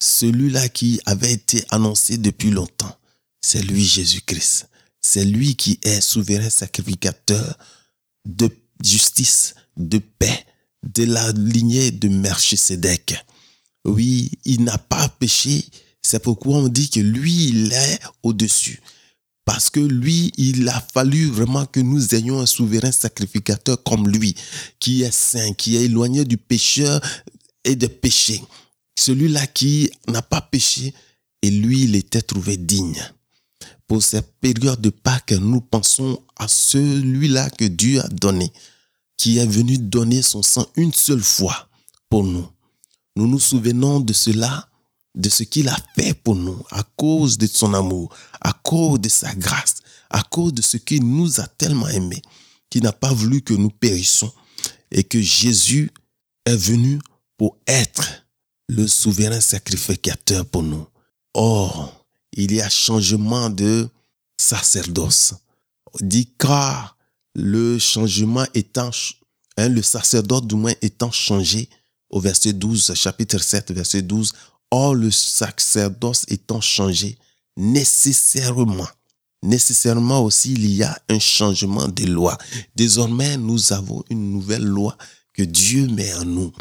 celui-là 0.00 0.68
qui 0.68 1.00
avait 1.06 1.32
été 1.32 1.64
annoncé 1.70 2.18
depuis 2.18 2.50
longtemps, 2.50 2.96
c'est 3.40 3.62
lui 3.62 3.84
Jésus-Christ. 3.84 4.68
C'est 5.00 5.24
lui 5.24 5.54
qui 5.54 5.78
est 5.82 6.00
souverain 6.00 6.50
sacrificateur 6.50 7.58
de 8.24 8.48
justice, 8.82 9.54
de 9.76 9.98
paix, 9.98 10.46
de 10.82 11.04
la 11.04 11.30
lignée 11.32 11.90
de 11.90 12.08
Melchisedec. 12.08 13.14
Oui, 13.84 14.30
il 14.44 14.64
n'a 14.64 14.78
pas 14.78 15.08
péché. 15.08 15.64
C'est 16.00 16.22
pourquoi 16.22 16.56
on 16.56 16.68
dit 16.68 16.88
que 16.88 17.00
lui, 17.00 17.48
il 17.48 17.72
est 17.72 18.00
au-dessus. 18.22 18.80
Parce 19.44 19.68
que 19.68 19.80
lui, 19.80 20.32
il 20.38 20.66
a 20.68 20.80
fallu 20.92 21.26
vraiment 21.26 21.66
que 21.66 21.80
nous 21.80 22.14
ayons 22.14 22.40
un 22.40 22.46
souverain 22.46 22.92
sacrificateur 22.92 23.82
comme 23.82 24.08
lui, 24.08 24.34
qui 24.80 25.02
est 25.02 25.12
saint, 25.12 25.52
qui 25.52 25.76
est 25.76 25.84
éloigné 25.84 26.24
du 26.24 26.38
pécheur 26.38 27.00
et 27.64 27.76
des 27.76 27.88
péchés. 27.88 28.42
Celui-là 28.96 29.46
qui 29.46 29.90
n'a 30.08 30.22
pas 30.22 30.40
péché, 30.40 30.94
et 31.42 31.50
lui, 31.50 31.82
il 31.82 31.94
était 31.94 32.22
trouvé 32.22 32.56
digne. 32.56 33.02
Pour 33.86 34.02
cette 34.02 34.32
période 34.40 34.80
de 34.80 34.90
Pâques, 34.90 35.32
nous 35.32 35.60
pensons 35.60 36.22
à 36.36 36.48
celui-là 36.48 37.50
que 37.50 37.64
Dieu 37.64 38.00
a 38.00 38.08
donné, 38.08 38.52
qui 39.16 39.38
est 39.38 39.46
venu 39.46 39.76
donner 39.78 40.22
son 40.22 40.42
sang 40.42 40.66
une 40.76 40.92
seule 40.92 41.22
fois 41.22 41.68
pour 42.08 42.24
nous. 42.24 42.48
Nous 43.16 43.28
nous 43.28 43.38
souvenons 43.38 44.00
de 44.00 44.12
cela, 44.12 44.68
de 45.14 45.28
ce 45.28 45.42
qu'il 45.42 45.68
a 45.68 45.76
fait 45.96 46.14
pour 46.14 46.34
nous, 46.34 46.64
à 46.70 46.82
cause 46.96 47.38
de 47.38 47.46
son 47.46 47.74
amour, 47.74 48.14
à 48.40 48.52
cause 48.52 49.00
de 49.00 49.08
sa 49.08 49.34
grâce, 49.34 49.76
à 50.10 50.22
cause 50.22 50.54
de 50.54 50.62
ce 50.62 50.76
qu'il 50.76 51.04
nous 51.04 51.40
a 51.40 51.46
tellement 51.46 51.88
aimés, 51.88 52.22
qu'il 52.70 52.82
n'a 52.82 52.92
pas 52.92 53.12
voulu 53.12 53.42
que 53.42 53.54
nous 53.54 53.70
périssions, 53.70 54.32
et 54.90 55.04
que 55.04 55.20
Jésus 55.20 55.90
est 56.46 56.56
venu 56.56 56.98
pour 57.36 57.58
être 57.66 58.23
le 58.68 58.86
souverain 58.86 59.40
sacrificateur 59.40 60.46
pour 60.46 60.62
nous. 60.62 60.86
Or, 61.34 62.06
il 62.32 62.52
y 62.52 62.60
a 62.60 62.68
changement 62.68 63.50
de 63.50 63.88
sacerdoce. 64.36 65.34
On 65.92 66.04
dit 66.04 66.28
car 66.38 66.96
le 67.34 67.78
changement 67.78 68.46
étant, 68.54 68.90
hein, 69.56 69.68
le 69.68 69.82
sacerdoce 69.82 70.46
du 70.46 70.54
moins 70.54 70.74
étant 70.82 71.10
changé, 71.10 71.68
au 72.10 72.20
verset 72.20 72.52
12, 72.52 72.94
chapitre 72.94 73.38
7, 73.38 73.72
verset 73.72 74.02
12, 74.02 74.32
or 74.70 74.94
le 74.94 75.10
sacerdoce 75.10 76.24
étant 76.28 76.60
changé, 76.60 77.18
nécessairement, 77.56 78.88
nécessairement 79.42 80.22
aussi 80.22 80.52
il 80.52 80.66
y 80.66 80.82
a 80.82 80.96
un 81.08 81.18
changement 81.18 81.88
de 81.88 82.04
loi. 82.06 82.38
Désormais, 82.76 83.36
nous 83.36 83.72
avons 83.72 84.04
une 84.10 84.30
nouvelle 84.30 84.64
loi 84.64 84.96
que 85.32 85.42
Dieu 85.42 85.88
met 85.88 86.14
en 86.14 86.24
nous. 86.24 86.52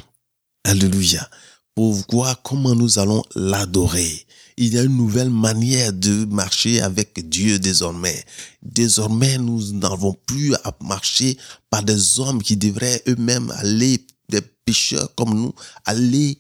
Alléluia. 0.63 1.29
Pour 1.75 1.93
voir 2.11 2.41
comment 2.41 2.75
nous 2.75 2.99
allons 2.99 3.23
l'adorer 3.35 4.25
il 4.57 4.73
y 4.73 4.77
a 4.77 4.83
une 4.83 4.97
nouvelle 4.97 5.29
manière 5.29 5.93
de 5.93 6.25
marcher 6.25 6.81
avec 6.81 7.27
Dieu 7.29 7.59
désormais. 7.59 8.23
Désormais, 8.61 9.37
nous 9.37 9.73
n'avons 9.73 10.13
plus 10.13 10.53
à 10.55 10.75
marcher 10.81 11.37
par 11.69 11.83
des 11.83 12.19
hommes 12.19 12.41
qui 12.41 12.57
devraient 12.57 13.01
eux-mêmes 13.07 13.51
aller, 13.57 14.05
des 14.29 14.41
pécheurs 14.41 15.13
comme 15.15 15.33
nous, 15.33 15.53
aller 15.85 16.37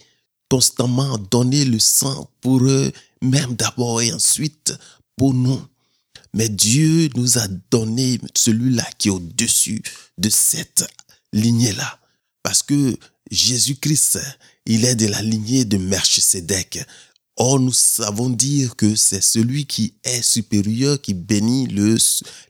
constamment 0.49 1.17
donner 1.17 1.65
le 1.65 1.79
sang 1.79 2.29
pour 2.41 2.63
eux, 2.63 2.91
même 3.21 3.55
d'abord 3.55 4.01
et 4.01 4.13
ensuite 4.13 4.73
pour 5.15 5.33
nous. 5.33 5.61
Mais 6.35 6.49
Dieu 6.49 7.09
nous 7.15 7.37
a 7.37 7.47
donné 7.71 8.19
celui-là 8.35 8.85
qui 8.97 9.07
est 9.07 9.11
au-dessus 9.11 9.81
de 10.17 10.29
cette 10.29 10.85
lignée-là. 11.31 11.99
Parce 12.43 12.61
que 12.61 12.95
Jésus-Christ, 13.31 14.19
il 14.65 14.85
est 14.85 14.95
de 14.95 15.07
la 15.07 15.21
lignée 15.21 15.65
de 15.65 15.77
Melchisedec. 15.77 16.85
Or, 17.35 17.59
nous 17.59 17.73
savons 17.73 18.29
dire 18.29 18.75
que 18.75 18.95
c'est 18.95 19.23
celui 19.23 19.65
qui 19.65 19.95
est 20.03 20.21
supérieur 20.21 21.01
qui 21.01 21.13
bénit 21.13 21.67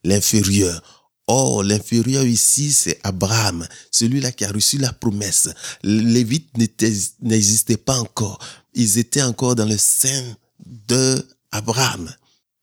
l'inférieur. 0.03 1.09
Or, 1.27 1.63
l'inférieur 1.63 2.25
ici, 2.25 2.73
c'est 2.73 2.99
Abraham, 3.03 3.65
celui-là 3.91 4.33
qui 4.33 4.43
a 4.43 4.51
reçu 4.51 4.77
la 4.77 4.91
promesse. 4.91 5.47
Les 5.81 6.01
Lévites 6.01 6.51
n'existaient 7.21 7.77
pas 7.77 7.97
encore. 7.97 8.39
Ils 8.73 8.97
étaient 8.97 9.21
encore 9.21 9.55
dans 9.55 9.65
le 9.65 9.77
sein 9.77 10.35
de 10.65 11.25
Abraham. 11.51 12.13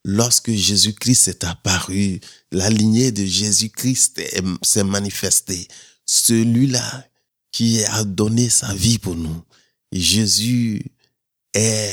Lorsque 0.04 0.52
Jésus-Christ 0.52 1.28
est 1.28 1.44
apparu, 1.44 2.20
la 2.52 2.68
lignée 2.68 3.12
de 3.12 3.24
Jésus-Christ 3.24 4.20
s'est 4.62 4.84
manifestée. 4.84 5.66
Celui-là 6.04 7.06
qui 7.52 7.84
a 7.84 8.04
donné 8.04 8.48
sa 8.48 8.74
vie 8.74 8.98
pour 8.98 9.16
nous. 9.16 9.42
Jésus 9.92 10.82
est 11.54 11.92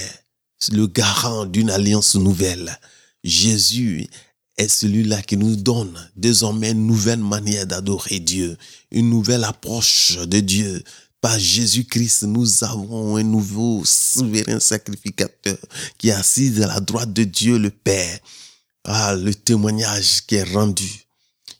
le 0.71 0.87
garant 0.87 1.45
d'une 1.45 1.69
alliance 1.69 2.15
nouvelle. 2.15 2.77
Jésus 3.23 4.07
est 4.57 4.67
celui-là 4.67 5.21
qui 5.21 5.37
nous 5.37 5.55
donne 5.55 5.93
désormais 6.15 6.71
une 6.71 6.87
nouvelle 6.87 7.19
manière 7.19 7.65
d'adorer 7.65 8.19
Dieu, 8.19 8.57
une 8.91 9.09
nouvelle 9.09 9.43
approche 9.43 10.17
de 10.17 10.39
Dieu. 10.39 10.83
Par 11.21 11.37
Jésus-Christ, 11.37 12.23
nous 12.23 12.63
avons 12.63 13.17
un 13.17 13.23
nouveau 13.23 13.83
souverain 13.83 14.59
sacrificateur 14.59 15.57
qui 15.97 16.09
est 16.09 16.13
assis 16.13 16.53
à 16.61 16.67
la 16.67 16.79
droite 16.79 17.13
de 17.13 17.23
Dieu 17.23 17.57
le 17.57 17.71
Père. 17.71 18.19
Ah, 18.83 19.15
le 19.15 19.33
témoignage 19.33 20.25
qui 20.25 20.35
est 20.35 20.43
rendu. 20.43 21.07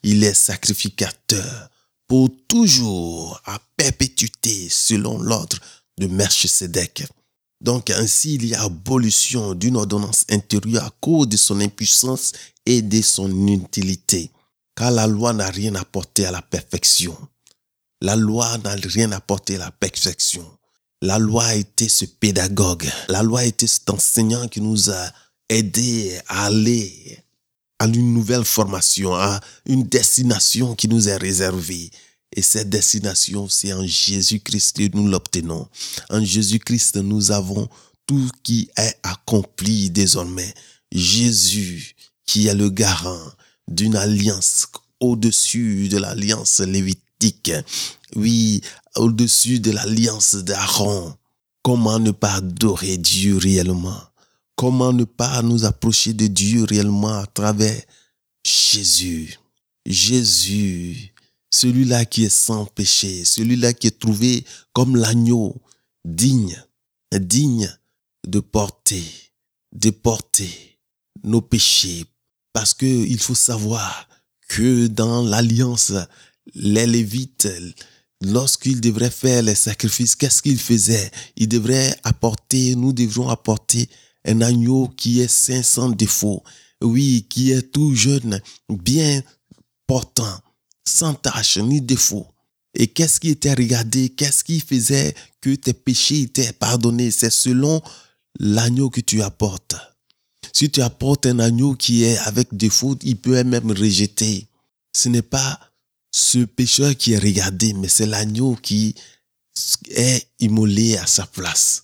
Il 0.03 0.23
est 0.23 0.33
sacrificateur 0.33 1.69
pour 2.07 2.29
toujours 2.47 3.41
à 3.45 3.59
perpétuité 3.75 4.69
selon 4.69 5.19
l'ordre 5.19 5.57
de 5.97 6.07
Melchisedec. 6.07 7.05
Donc 7.59 7.89
ainsi, 7.89 8.35
il 8.35 8.45
y 8.45 8.55
a 8.55 8.63
abolition 8.63 9.53
d'une 9.55 9.77
ordonnance 9.77 10.25
intérieure 10.29 10.85
à 10.85 10.91
cause 11.01 11.27
de 11.27 11.37
son 11.37 11.59
impuissance 11.59 12.33
et 12.65 12.81
de 12.81 13.01
son 13.01 13.29
inutilité. 13.29 14.31
Car 14.75 14.91
la 14.91 15.07
loi 15.07 15.33
n'a 15.33 15.49
rien 15.49 15.73
apporté 15.75 16.25
à 16.25 16.31
la 16.31 16.41
perfection. 16.41 17.17
La 18.01 18.15
loi 18.15 18.57
n'a 18.59 18.75
rien 18.75 19.11
apporté 19.11 19.55
à 19.55 19.59
la 19.59 19.71
perfection. 19.71 20.45
La 21.01 21.17
loi 21.17 21.55
été 21.55 21.89
ce 21.89 22.05
pédagogue. 22.05 22.87
La 23.07 23.23
loi 23.23 23.43
été 23.45 23.65
cet 23.65 23.89
enseignant 23.89 24.47
qui 24.47 24.61
nous 24.61 24.91
a 24.91 25.11
aidés 25.49 26.19
à 26.27 26.45
aller 26.45 27.23
à 27.79 27.85
une 27.85 28.13
nouvelle 28.13 28.45
formation, 28.45 29.15
à 29.15 29.39
une 29.65 29.83
destination 29.83 30.75
qui 30.75 30.87
nous 30.87 31.09
est 31.09 31.17
réservée. 31.17 31.91
Et 32.35 32.41
cette 32.41 32.69
destination, 32.69 33.47
c'est 33.49 33.73
en 33.73 33.85
Jésus-Christ 33.85 34.77
que 34.77 34.97
nous 34.97 35.07
l'obtenons. 35.07 35.67
En 36.09 36.23
Jésus-Christ, 36.23 36.97
nous 36.97 37.31
avons 37.31 37.69
tout 38.05 38.29
qui 38.43 38.69
est 38.77 38.97
accompli 39.03 39.89
désormais. 39.89 40.53
Jésus, 40.91 41.95
qui 42.25 42.47
est 42.47 42.55
le 42.55 42.69
garant 42.69 43.31
d'une 43.67 43.95
alliance 43.95 44.67
au-dessus 44.99 45.89
de 45.89 45.97
l'alliance 45.97 46.59
lévitique. 46.59 47.51
Oui, 48.15 48.61
au-dessus 48.95 49.59
de 49.59 49.71
l'alliance 49.71 50.35
d'Aaron. 50.35 51.15
Comment 51.63 51.99
ne 51.99 52.11
pas 52.11 52.35
adorer 52.35 52.97
Dieu 52.97 53.37
réellement? 53.37 54.01
Comment 54.57 54.91
ne 54.91 55.05
pas 55.05 55.41
nous 55.43 55.63
approcher 55.63 56.13
de 56.13 56.27
Dieu 56.27 56.65
réellement 56.65 57.19
à 57.19 57.27
travers 57.27 57.79
Jésus? 58.43 59.39
Jésus 59.85 61.13
celui-là 61.49 62.05
qui 62.05 62.25
est 62.25 62.29
sans 62.29 62.65
péché, 62.65 63.23
celui-là 63.23 63.73
qui 63.73 63.87
est 63.87 63.99
trouvé 63.99 64.45
comme 64.73 64.95
l'agneau, 64.95 65.55
digne, 66.05 66.61
digne 67.13 67.71
de 68.27 68.39
porter, 68.39 69.03
de 69.73 69.89
porter 69.89 70.79
nos 71.23 71.41
péchés. 71.41 72.05
Parce 72.53 72.73
que 72.73 72.85
il 72.85 73.19
faut 73.19 73.35
savoir 73.35 74.09
que 74.49 74.87
dans 74.87 75.23
l'alliance, 75.23 75.93
les 76.53 76.87
Lévites, 76.87 77.47
lorsqu'ils 78.21 78.81
devraient 78.81 79.11
faire 79.11 79.43
les 79.43 79.55
sacrifices, 79.55 80.15
qu'est-ce 80.15 80.41
qu'ils 80.41 80.59
faisaient? 80.59 81.11
Ils 81.35 81.47
devraient 81.47 81.95
apporter, 82.03 82.75
nous 82.75 82.93
devrons 82.93 83.29
apporter 83.29 83.89
un 84.27 84.41
agneau 84.41 84.89
qui 84.89 85.21
est 85.21 85.27
saint 85.27 85.63
sans 85.63 85.89
défaut, 85.89 86.43
oui, 86.81 87.25
qui 87.29 87.51
est 87.51 87.71
tout 87.71 87.95
jeune, 87.95 88.41
bien 88.69 89.23
portant, 89.87 90.39
sans 90.85 91.13
tâche 91.13 91.57
ni 91.57 91.81
défaut. 91.81 92.27
Et 92.75 92.87
qu'est-ce 92.87 93.19
qui 93.19 93.29
était 93.29 93.53
regardé? 93.53 94.09
Qu'est-ce 94.09 94.43
qui 94.43 94.59
faisait 94.59 95.15
que 95.41 95.55
tes 95.55 95.73
péchés 95.73 96.21
étaient 96.21 96.53
pardonnés? 96.53 97.09
C'est 97.09 97.31
selon 97.31 97.81
l'agneau 98.39 98.89
que 98.89 99.01
tu 99.01 99.23
apportes. 99.23 99.75
Si 100.53 100.69
tu 100.69 100.81
apportes 100.81 101.25
un 101.25 101.39
agneau 101.39 101.73
qui 101.73 102.03
est 102.03 102.17
avec 102.19 102.55
défaut, 102.55 102.95
il 103.01 103.17
peut 103.17 103.35
être 103.35 103.47
même 103.47 103.71
rejeté. 103.71 104.47
Ce 104.95 105.09
n'est 105.09 105.21
pas 105.21 105.59
ce 106.11 106.39
pécheur 106.39 106.95
qui 106.95 107.13
est 107.13 107.19
regardé, 107.19 107.73
mais 107.73 107.87
c'est 107.87 108.05
l'agneau 108.05 108.55
qui 108.55 108.95
est 109.89 110.27
immolé 110.39 110.97
à 110.97 111.07
sa 111.07 111.25
place. 111.25 111.83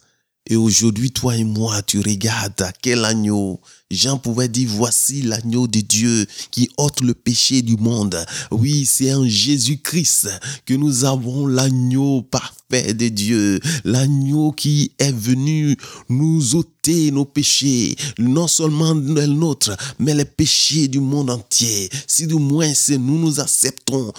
Et 0.49 0.57
aujourd'hui, 0.57 1.11
toi 1.11 1.37
et 1.37 1.45
moi, 1.45 1.81
tu 1.83 1.99
regardes 2.01 2.69
quel 2.81 3.05
agneau. 3.05 3.61
Jean 3.89 4.17
pouvait 4.17 4.49
dire, 4.49 4.67
voici 4.69 5.21
l'agneau 5.21 5.67
de 5.67 5.79
Dieu 5.79 6.25
qui 6.51 6.69
ôte 6.77 6.99
le 6.99 7.13
péché 7.13 7.61
du 7.61 7.77
monde. 7.77 8.25
Oui, 8.51 8.85
c'est 8.85 9.13
en 9.13 9.25
Jésus-Christ 9.25 10.27
que 10.65 10.73
nous 10.73 11.05
avons 11.05 11.47
l'agneau 11.47 12.23
parfait 12.23 12.93
de 12.93 13.07
Dieu, 13.07 13.61
l'agneau 13.85 14.51
qui 14.51 14.91
est 14.99 15.13
venu 15.13 15.77
nous 16.09 16.55
ôter 16.55 17.11
nos 17.11 17.25
péchés, 17.25 17.95
non 18.17 18.49
seulement 18.49 18.93
les 18.95 19.27
nôtres, 19.27 19.77
mais 19.97 20.13
les 20.13 20.25
péchés 20.25 20.89
du 20.89 20.99
monde 20.99 21.29
entier. 21.29 21.89
Si 22.05 22.27
du 22.27 22.35
moins 22.35 22.73
c'est 22.73 22.97
nous 22.97 23.17
nous 23.17 23.39
acceptons 23.39 24.11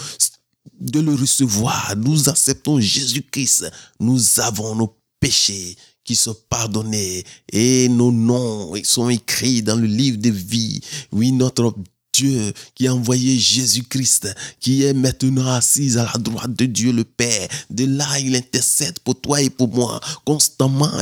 de 0.80 1.00
le 1.00 1.14
recevoir, 1.14 1.94
nous 1.98 2.30
acceptons 2.30 2.80
Jésus-Christ, 2.80 3.70
nous 4.00 4.40
avons 4.40 4.74
nos 4.74 4.96
péchés 5.20 5.76
qui 6.04 6.14
sont 6.14 6.36
pardonnés 6.48 7.24
et 7.52 7.88
nos 7.88 8.12
noms 8.12 8.72
sont 8.84 9.08
écrits 9.08 9.62
dans 9.62 9.76
le 9.76 9.86
livre 9.86 10.18
de 10.18 10.30
vie. 10.30 10.80
Oui, 11.12 11.32
notre 11.32 11.74
Dieu 12.14 12.53
qui 12.77 12.87
a 12.87 12.94
envoyé 12.94 13.37
Jésus-Christ, 13.38 14.33
qui 14.61 14.85
est 14.85 14.92
maintenant 14.92 15.48
assis 15.48 15.98
à 15.98 16.05
la 16.05 16.18
droite 16.20 16.55
de 16.55 16.66
Dieu 16.66 16.92
le 16.92 17.03
Père. 17.03 17.48
De 17.70 17.85
là, 17.85 18.07
il 18.20 18.37
intercède 18.37 19.00
pour 19.00 19.20
toi 19.20 19.42
et 19.42 19.50
pour 19.50 19.68
moi. 19.68 20.00
Constamment, 20.24 21.00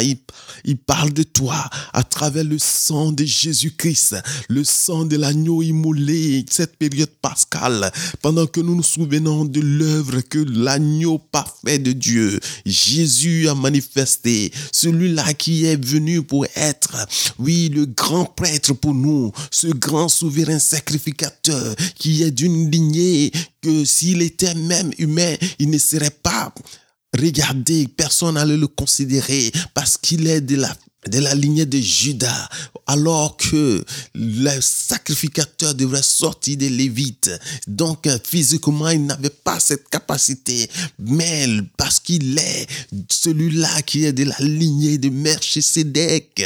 il, 0.64 0.78
parle 0.78 1.12
de 1.12 1.22
toi 1.22 1.68
à 1.92 2.02
travers 2.02 2.44
le 2.44 2.58
sang 2.58 3.12
de 3.12 3.24
Jésus-Christ, 3.24 4.16
le 4.48 4.64
sang 4.64 5.04
de 5.04 5.16
l'agneau 5.16 5.62
immolé, 5.62 6.46
cette 6.50 6.76
période 6.76 7.10
pascale, 7.20 7.92
pendant 8.22 8.46
que 8.46 8.60
nous 8.60 8.74
nous 8.74 8.82
souvenons 8.82 9.44
de 9.44 9.60
l'œuvre 9.60 10.20
que 10.22 10.38
l'agneau 10.38 11.18
parfait 11.18 11.78
de 11.78 11.92
Dieu, 11.92 12.40
Jésus 12.64 13.48
a 13.48 13.54
manifesté, 13.54 14.50
celui-là 14.72 15.34
qui 15.34 15.66
est 15.66 15.84
venu 15.84 16.22
pour 16.22 16.46
être, 16.56 17.06
oui, 17.38 17.68
le 17.68 17.84
grand 17.84 18.24
prêtre 18.24 18.72
pour 18.72 18.94
nous, 18.94 19.30
ce 19.50 19.66
grand 19.66 20.08
souverain 20.08 20.58
sacrifice 20.58 21.01
qui 21.96 22.22
est 22.22 22.30
d'une 22.30 22.70
lignée 22.70 23.32
que 23.60 23.84
s'il 23.84 24.22
était 24.22 24.54
même 24.54 24.90
humain, 24.98 25.34
il 25.58 25.70
ne 25.70 25.78
serait 25.78 26.10
pas 26.10 26.54
regardé, 27.18 27.88
personne 27.88 28.34
n'allait 28.34 28.56
le 28.56 28.68
considérer 28.68 29.52
parce 29.74 29.96
qu'il 29.98 30.26
est 30.26 30.40
de 30.40 30.56
la 30.56 30.74
de 31.08 31.18
la 31.18 31.34
lignée 31.34 31.66
de 31.66 31.78
Judas, 31.78 32.48
alors 32.86 33.36
que 33.36 33.84
le 34.14 34.60
sacrificateur 34.60 35.74
devrait 35.74 36.02
sortir 36.02 36.56
des 36.58 36.68
Lévites. 36.68 37.30
Donc, 37.66 38.08
physiquement, 38.24 38.88
il 38.88 39.06
n'avait 39.06 39.30
pas 39.30 39.58
cette 39.58 39.88
capacité, 39.88 40.70
mais 40.98 41.46
parce 41.76 41.98
qu'il 41.98 42.38
est 42.38 42.66
celui-là 43.10 43.82
qui 43.82 44.04
est 44.04 44.12
de 44.12 44.24
la 44.24 44.36
lignée 44.38 44.98
de 44.98 45.08
Melchisedec, 45.08 46.44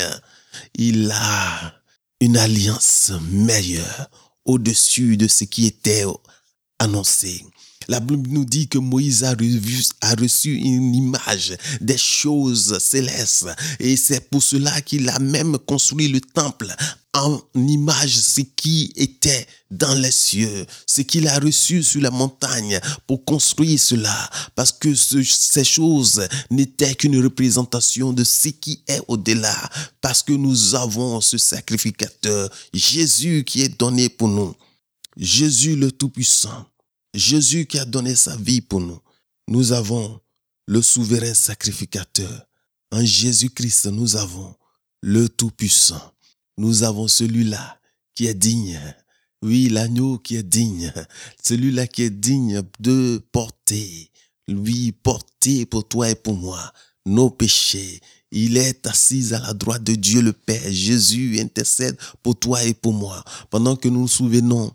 il 0.75 1.11
a 1.11 1.75
une 2.21 2.39
alliance 2.39 3.13
meilleure 3.31 4.09
au-dessus 4.47 5.17
de 5.17 5.29
ce 5.29 5.45
qui 5.45 5.67
était 5.67 6.05
annoncé. 6.79 7.45
La 7.89 8.01
Bible 8.01 8.31
nous 8.31 8.45
dit 8.45 8.69
que 8.69 8.79
Moïse 8.79 9.25
a 9.25 9.35
reçu, 10.15 10.55
une 10.55 10.95
image 10.95 11.57
des 11.81 11.99
choses 11.99 12.79
célestes. 12.79 13.47
Et 13.79 13.97
c'est 13.97 14.29
pour 14.29 14.43
cela 14.43 14.81
qu'il 14.81 15.09
a 15.09 15.19
même 15.19 15.59
construit 15.59 16.09
le 16.09 16.21
temple 16.21 16.75
en 17.17 17.41
image 17.55 18.17
ce 18.19 18.43
qui 18.43 18.93
était 18.95 19.47
dans 19.71 19.95
les 19.95 20.11
cieux, 20.11 20.67
ce 20.87 21.01
qu'il 21.01 21.27
a 21.29 21.39
reçu 21.39 21.83
sur 21.83 22.03
la 22.03 22.11
montagne 22.11 22.79
pour 23.07 23.25
construire 23.25 23.81
cela, 23.81 24.31
parce 24.55 24.73
que 24.73 24.95
ces 24.95 25.65
choses 25.65 26.27
n'étaient 26.51 26.95
qu'une 26.95 27.23
représentation 27.23 28.13
de 28.13 28.23
ce 28.23 28.49
qui 28.49 28.83
est 28.87 29.01
au-delà, 29.09 29.57
parce 30.01 30.23
que 30.23 30.35
nous 30.35 30.75
avons 30.75 31.21
ce 31.21 31.39
sacrificateur, 31.39 32.51
Jésus 32.75 33.45
qui 33.45 33.63
est 33.63 33.79
donné 33.79 34.09
pour 34.09 34.29
nous, 34.29 34.55
Jésus 35.17 35.75
le 35.75 35.91
Tout-Puissant, 35.91 36.67
Jésus 37.17 37.67
qui 37.67 37.79
a 37.79 37.85
donné 37.85 38.15
sa 38.15 38.37
vie 38.37 38.61
pour 38.61 38.81
nous. 38.81 39.01
Nous 39.49 39.73
avons 39.73 40.21
le 40.67 40.83
souverain 40.83 41.35
sacrificateur. 41.35 42.47
En 42.93 43.05
Jésus-Christ, 43.05 43.87
nous 43.87 44.17
avons 44.17 44.55
le 45.03 45.29
Tout-Puissant 45.29 46.13
nous 46.59 46.85
avons 46.85 47.09
celui-là 47.09 47.79
qui 48.15 48.27
est 48.27 48.35
digne. 48.35 48.81
Oui, 49.43 49.69
l'agneau 49.69 50.19
qui 50.19 50.37
est 50.37 50.43
digne. 50.43 50.93
Celui-là 51.43 51.87
qui 51.87 52.03
est 52.03 52.11
digne 52.11 52.63
de 52.81 53.23
porter, 53.31 54.11
lui 54.49 54.93
porter 54.93 55.67
pour 55.67 55.87
toi 55.87 56.11
et 56.11 56.15
pour 56.15 56.35
moi 56.35 56.73
nos 57.05 57.31
péchés. 57.31 58.01
Il 58.33 58.57
est 58.57 58.87
assis 58.87 59.35
à 59.35 59.39
la 59.39 59.53
droite 59.53 59.85
de 59.85 59.95
Dieu 59.95 60.21
le 60.21 60.33
Père. 60.33 60.73
Jésus 60.73 61.39
intercède 61.41 61.97
pour 62.23 62.39
toi 62.39 62.65
et 62.65 62.75
pour 62.75 62.93
moi. 62.93 63.23
Pendant 63.51 63.77
que 63.77 63.89
nous 63.89 64.01
nous 64.01 64.09
souvenons 64.09 64.73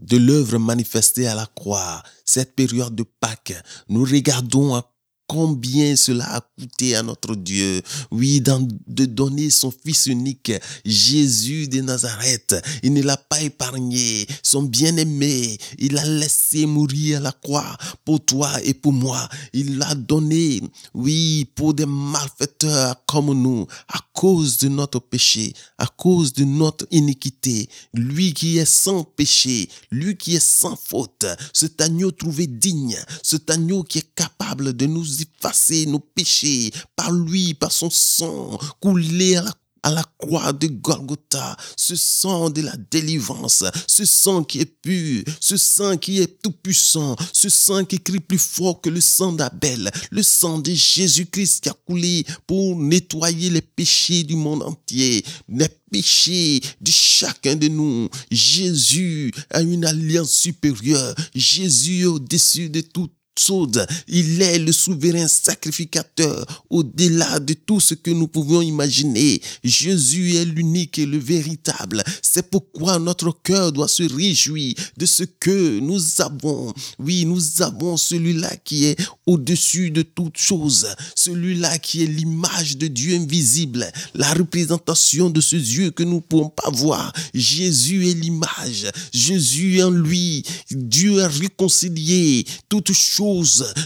de 0.00 0.16
l'œuvre 0.16 0.58
manifestée 0.58 1.26
à 1.26 1.34
la 1.34 1.46
croix, 1.46 2.02
cette 2.24 2.54
période 2.54 2.94
de 2.94 3.04
Pâques, 3.04 3.54
nous 3.88 4.04
regardons 4.04 4.74
à 4.74 4.95
combien 5.26 5.96
cela 5.96 6.36
a 6.36 6.40
coûté 6.40 6.94
à 6.96 7.02
notre 7.02 7.34
Dieu. 7.34 7.82
Oui, 8.10 8.40
de 8.40 9.04
donner 9.04 9.50
son 9.50 9.70
Fils 9.70 10.06
unique, 10.06 10.52
Jésus 10.84 11.68
de 11.68 11.80
Nazareth. 11.80 12.56
Il 12.82 12.92
ne 12.92 13.02
l'a 13.02 13.16
pas 13.16 13.40
épargné, 13.42 14.26
son 14.42 14.62
bien-aimé. 14.62 15.58
Il 15.78 15.98
a 15.98 16.04
laissé 16.04 16.66
mourir 16.66 17.20
la 17.20 17.32
croix 17.32 17.76
pour 18.04 18.24
toi 18.24 18.50
et 18.64 18.74
pour 18.74 18.92
moi. 18.92 19.28
Il 19.52 19.78
l'a 19.78 19.94
donné, 19.94 20.62
oui, 20.94 21.46
pour 21.54 21.74
des 21.74 21.86
malfaiteurs 21.86 22.96
comme 23.06 23.32
nous, 23.32 23.66
à 23.88 24.00
cause 24.12 24.58
de 24.58 24.68
notre 24.68 25.00
péché, 25.00 25.52
à 25.78 25.86
cause 25.86 26.32
de 26.32 26.44
notre 26.44 26.86
iniquité. 26.90 27.68
Lui 27.92 28.32
qui 28.32 28.58
est 28.58 28.64
sans 28.64 29.04
péché, 29.04 29.68
lui 29.90 30.16
qui 30.16 30.36
est 30.36 30.44
sans 30.44 30.76
faute, 30.76 31.26
cet 31.52 31.80
agneau 31.80 32.10
trouvé 32.10 32.46
digne, 32.46 32.96
cet 33.22 33.50
agneau 33.50 33.82
qui 33.82 33.98
est 33.98 34.14
capable 34.14 34.74
de 34.74 34.86
nous 34.86 35.15
effacer 35.22 35.86
nos 35.86 36.00
péchés 36.00 36.70
par 36.94 37.10
lui, 37.10 37.54
par 37.54 37.72
son 37.72 37.90
sang 37.90 38.58
coulé 38.80 39.40
à 39.86 39.90
la 39.92 40.02
croix 40.18 40.52
de 40.52 40.66
Golgotha, 40.66 41.56
ce 41.76 41.94
sang 41.94 42.50
de 42.50 42.60
la 42.60 42.74
délivrance, 42.90 43.62
ce 43.86 44.04
sang 44.04 44.42
qui 44.42 44.58
est 44.58 44.64
pur, 44.82 45.22
ce 45.38 45.56
sang 45.56 45.96
qui 45.96 46.20
est 46.20 46.42
tout 46.42 46.50
puissant, 46.50 47.14
ce 47.32 47.48
sang 47.48 47.84
qui 47.84 48.00
crie 48.00 48.18
plus 48.18 48.36
fort 48.36 48.80
que 48.80 48.90
le 48.90 49.00
sang 49.00 49.32
d'Abel, 49.32 49.92
le 50.10 50.24
sang 50.24 50.58
de 50.58 50.72
Jésus-Christ 50.72 51.62
qui 51.62 51.68
a 51.68 51.74
coulé 51.86 52.26
pour 52.48 52.76
nettoyer 52.76 53.48
les 53.48 53.62
péchés 53.62 54.24
du 54.24 54.34
monde 54.34 54.64
entier, 54.64 55.24
les 55.48 55.68
péchés 55.92 56.60
de 56.80 56.90
chacun 56.90 57.54
de 57.54 57.68
nous. 57.68 58.08
Jésus 58.28 59.32
a 59.50 59.62
une 59.62 59.84
alliance 59.84 60.32
supérieure. 60.32 61.14
Jésus 61.32 62.06
au-dessus 62.06 62.70
de 62.70 62.80
il 64.08 64.42
est 64.42 64.58
le 64.58 64.72
souverain 64.72 65.28
sacrificateur 65.28 66.64
au-delà 66.70 67.38
de 67.38 67.54
tout 67.54 67.80
ce 67.80 67.94
que 67.94 68.10
nous 68.10 68.28
pouvons 68.28 68.62
imaginer. 68.62 69.40
Jésus 69.62 70.36
est 70.36 70.44
l'unique 70.44 70.98
et 70.98 71.06
le 71.06 71.18
véritable. 71.18 72.02
C'est 72.22 72.50
pourquoi 72.50 72.98
notre 72.98 73.30
cœur 73.42 73.72
doit 73.72 73.88
se 73.88 74.02
réjouir 74.02 74.74
de 74.96 75.06
ce 75.06 75.24
que 75.24 75.78
nous 75.80 76.00
avons. 76.20 76.72
Oui, 76.98 77.24
nous 77.24 77.62
avons 77.62 77.96
celui-là 77.96 78.56
qui 78.64 78.86
est 78.86 78.96
au-dessus 79.26 79.90
de 79.90 80.02
toutes 80.02 80.38
choses. 80.38 80.86
Celui-là 81.14 81.78
qui 81.78 82.02
est 82.02 82.06
l'image 82.06 82.76
de 82.78 82.86
Dieu 82.86 83.16
invisible. 83.16 83.90
La 84.14 84.32
représentation 84.32 85.30
de 85.30 85.40
ce 85.40 85.56
Dieu 85.56 85.90
que 85.90 86.02
nous 86.02 86.16
ne 86.16 86.20
pouvons 86.20 86.50
pas 86.50 86.70
voir. 86.70 87.12
Jésus 87.34 88.08
est 88.08 88.14
l'image. 88.14 88.90
Jésus 89.12 89.82
en 89.82 89.90
lui. 89.90 90.42
Dieu 90.70 91.22
a 91.22 91.28
réconcilié 91.28 92.44
toutes 92.68 92.92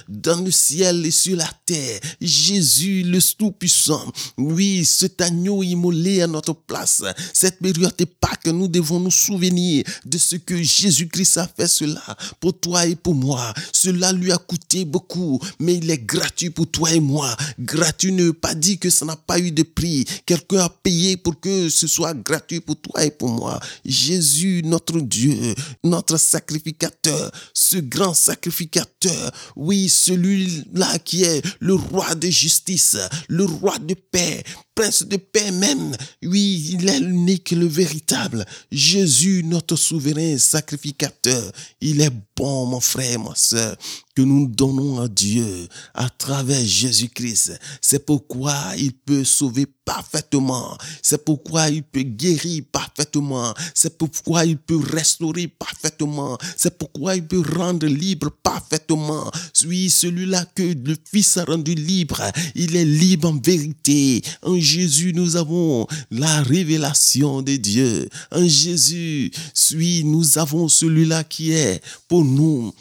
dans 0.09 0.41
le 0.41 0.51
ciel 0.51 1.07
et 1.07 1.11
sur 1.11 1.37
la 1.37 1.51
terre. 1.65 2.01
Jésus, 2.21 3.03
le 3.03 3.21
Tout-Puissant. 3.39 4.13
Oui, 4.37 4.85
cet 4.85 5.21
agneau 5.21 5.63
immolé 5.63 6.23
à 6.23 6.27
notre 6.27 6.53
place. 6.55 7.03
Cette 7.33 7.59
période 7.59 7.95
pas 8.21 8.37
que 8.43 8.51
nous 8.51 8.69
devons 8.69 9.01
nous 9.01 9.11
souvenir 9.11 9.85
de 10.05 10.19
ce 10.19 10.37
que 10.37 10.63
Jésus-Christ 10.63 11.39
a 11.39 11.47
fait 11.47 11.69
cela 11.69 12.03
pour 12.39 12.59
toi 12.59 12.87
et 12.87 12.97
pour 12.97 13.15
moi. 13.15 13.53
Cela 13.73 14.13
lui 14.13 14.33
a 14.33 14.39
coûté 14.39 14.85
beaucoup, 14.85 15.41
mais 15.59 15.77
il 15.77 15.91
est 15.91 16.05
gratuit 16.05 16.51
pour 16.51 16.71
toi 16.71 16.93
et 16.93 17.01
moi. 17.01 17.35
Gratuit 17.59 18.13
ne 18.13 18.25
veut 18.25 18.33
pas 18.33 18.55
dire 18.55 18.79
que 18.79 18.91
ça 18.91 19.05
n'a 19.05 19.17
pas 19.17 19.39
eu 19.39 19.51
de 19.51 19.63
prix. 19.63 20.05
Quelqu'un 20.27 20.61
a 20.61 20.69
payé 20.69 21.17
pour 21.17 21.39
que 21.41 21.69
ce 21.69 21.87
soit 21.87 22.15
gratuit 22.15 22.61
pour 22.61 22.77
toi 22.77 23.05
et 23.05 23.11
pour 23.11 23.31
moi. 23.31 23.61
Jésus, 23.85 24.63
notre 24.65 25.01
Dieu, 25.01 25.55
notre 25.83 26.19
sacrificateur, 26.19 27.31
ce 27.55 27.79
grand 27.79 28.15
sacrificateur 28.15 29.30
oui, 29.57 29.89
celui-là 29.89 30.99
qui 30.99 31.25
est 31.25 31.43
le 31.61 31.75
roi 31.75 32.15
de 32.15 32.29
justice, 32.29 32.97
le 33.29 33.45
roi 33.45 33.79
de 33.79 33.95
paix, 33.95 34.43
prince 34.81 35.03
de 35.03 35.19
paix 35.19 35.51
même. 35.51 35.95
Oui, 36.23 36.71
il 36.73 36.89
est 36.89 37.01
l'unique, 37.01 37.51
le 37.51 37.67
véritable. 37.67 38.47
Jésus, 38.73 39.43
notre 39.45 39.77
souverain 39.77 40.39
sacrificateur. 40.39 41.53
Il 41.83 42.01
est 42.01 42.13
bon, 42.35 42.65
mon 42.65 42.81
frère, 42.81 43.21
ma 43.21 43.35
soeur, 43.35 43.77
que 44.15 44.23
nous 44.23 44.49
donnons 44.49 45.01
à 45.01 45.09
Dieu 45.09 45.69
à 45.93 46.09
travers 46.09 46.65
Jésus-Christ. 46.65 47.59
C'est 47.83 48.07
pourquoi 48.07 48.55
il 48.79 48.93
peut 48.93 49.25
sauver 49.25 49.67
parfaitement. 49.85 50.79
C'est 51.03 51.25
pourquoi 51.25 51.69
il 51.69 51.83
peut 51.83 52.03
guérir 52.03 52.63
parfaitement. 52.71 53.53
C'est 53.75 53.99
pourquoi 53.99 54.45
il 54.45 54.57
peut 54.57 54.81
restaurer 54.81 55.49
parfaitement. 55.49 56.39
C'est 56.57 56.79
pourquoi 56.79 57.17
il 57.17 57.27
peut 57.27 57.43
rendre 57.57 57.87
libre 57.87 58.31
parfaitement. 58.43 59.31
Oui, 59.67 59.91
celui-là 59.91 60.45
que 60.55 60.63
le 60.63 60.97
Fils 61.11 61.37
a 61.37 61.45
rendu 61.45 61.75
libre, 61.75 62.23
il 62.55 62.77
est 62.77 62.85
libre 62.85 63.29
en 63.29 63.41
vérité. 63.41 64.23
En 64.43 64.59
Jésus, 64.71 65.13
nous 65.13 65.35
avons 65.37 65.87
la 66.11 66.43
révélation 66.43 67.43
de 67.43 67.57
Dieu. 67.57 68.09
En 68.31 68.47
Jésus, 68.47 69.33
oui, 69.75 70.05
nous 70.05 70.39
avons 70.39 70.69
celui-là 70.69 71.25
qui 71.25 71.53
est 71.53 71.83
pour 72.07 72.25
nous 72.25 72.73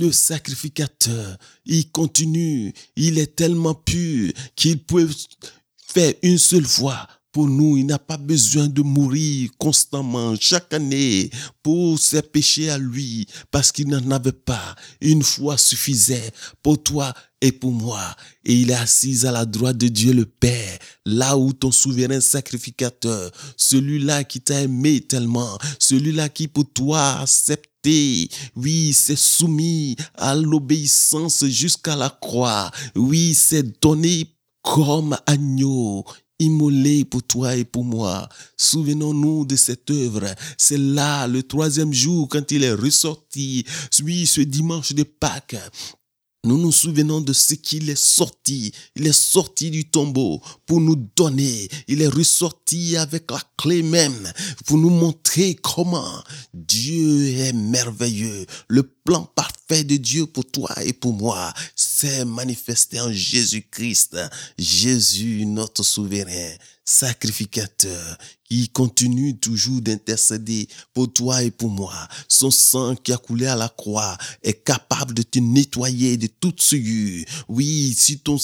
le 0.00 0.12
sacrificateur, 0.12 1.38
il 1.64 1.90
continue, 1.90 2.72
il 2.96 3.18
est 3.18 3.34
tellement 3.34 3.74
pur 3.74 4.32
qu'il 4.54 4.78
peut 4.78 5.08
fait 5.86 6.18
une 6.22 6.38
seule 6.38 6.66
fois 6.66 7.06
pour 7.38 7.46
nous. 7.46 7.76
Il 7.76 7.86
n'a 7.86 8.00
pas 8.00 8.16
besoin 8.16 8.66
de 8.66 8.82
mourir 8.82 9.48
constamment 9.58 10.34
chaque 10.40 10.74
année 10.74 11.30
pour 11.62 11.96
ses 11.96 12.20
péchés 12.20 12.68
à 12.68 12.78
lui 12.78 13.28
parce 13.52 13.70
qu'il 13.70 13.86
n'en 13.86 14.10
avait 14.10 14.32
pas. 14.32 14.74
Une 15.00 15.22
fois 15.22 15.56
suffisait 15.56 16.32
pour 16.64 16.82
toi 16.82 17.14
et 17.40 17.52
pour 17.52 17.70
moi. 17.70 18.02
Et 18.44 18.54
il 18.54 18.72
est 18.72 18.74
assis 18.74 19.24
à 19.24 19.30
la 19.30 19.44
droite 19.44 19.78
de 19.78 19.86
Dieu 19.86 20.14
le 20.14 20.26
Père, 20.26 20.80
là 21.06 21.38
où 21.38 21.52
ton 21.52 21.70
souverain 21.70 22.20
sacrificateur, 22.20 23.30
celui-là 23.56 24.24
qui 24.24 24.40
t'a 24.40 24.62
aimé 24.62 25.00
tellement, 25.00 25.58
celui-là 25.78 26.30
qui 26.30 26.48
pour 26.48 26.68
toi 26.68 26.98
a 26.98 27.22
accepté, 27.22 28.28
oui, 28.56 28.92
s'est 28.92 29.14
soumis 29.14 29.94
à 30.16 30.34
l'obéissance 30.34 31.46
jusqu'à 31.46 31.94
la 31.94 32.10
croix, 32.10 32.72
oui, 32.96 33.32
s'est 33.32 33.62
donné 33.80 34.34
comme 34.60 35.16
agneau 35.24 36.04
immolé 36.38 37.04
pour 37.04 37.22
toi 37.22 37.56
et 37.56 37.64
pour 37.64 37.84
moi. 37.84 38.28
Souvenons-nous 38.56 39.44
de 39.44 39.56
cette 39.56 39.90
œuvre. 39.90 40.26
C'est 40.56 40.78
là, 40.78 41.26
le 41.26 41.42
troisième 41.42 41.92
jour, 41.92 42.28
quand 42.28 42.50
il 42.50 42.64
est 42.64 42.72
ressorti, 42.72 43.64
oui, 44.02 44.26
ce 44.26 44.40
dimanche 44.40 44.92
de 44.92 45.02
Pâques, 45.02 45.56
nous 46.44 46.56
nous 46.56 46.72
souvenons 46.72 47.20
de 47.20 47.32
ce 47.32 47.54
qu'il 47.54 47.90
est 47.90 47.98
sorti. 47.98 48.72
Il 48.94 49.06
est 49.06 49.12
sorti 49.12 49.70
du 49.70 49.90
tombeau 49.90 50.40
pour 50.66 50.80
nous 50.80 50.96
donner. 51.16 51.68
Il 51.88 52.00
est 52.00 52.08
ressorti 52.08 52.96
avec 52.96 53.30
la 53.30 53.42
clé 53.56 53.82
même 53.82 54.32
pour 54.64 54.78
nous 54.78 54.90
montrer 54.90 55.56
comment 55.56 56.22
Dieu 56.54 57.38
est 57.38 57.52
merveilleux. 57.52 58.46
Le 58.68 58.84
plan 58.84 59.24
parfait 59.34 59.57
de 59.68 59.96
Dieu 59.96 60.26
pour 60.26 60.46
toi 60.46 60.70
et 60.82 60.94
pour 60.94 61.12
moi 61.12 61.52
s'est 61.76 62.24
manifesté 62.24 63.00
en 63.00 63.12
Jésus-Christ. 63.12 64.16
Jésus, 64.58 65.44
notre 65.44 65.82
souverain 65.82 66.54
sacrificateur, 66.84 68.16
qui 68.44 68.70
continue 68.70 69.36
toujours 69.36 69.82
d'intercéder 69.82 70.68
pour 70.94 71.12
toi 71.12 71.42
et 71.42 71.50
pour 71.50 71.68
moi. 71.68 71.92
Son 72.28 72.50
sang 72.50 72.96
qui 72.96 73.12
a 73.12 73.18
coulé 73.18 73.46
à 73.46 73.56
la 73.56 73.68
croix 73.68 74.16
est 74.42 74.64
capable 74.64 75.12
de 75.12 75.22
te 75.22 75.38
nettoyer 75.38 76.16
de 76.16 76.28
toute 76.28 76.62
souillure. 76.62 77.26
Oui, 77.48 77.94
si 77.94 78.20
ton 78.20 78.38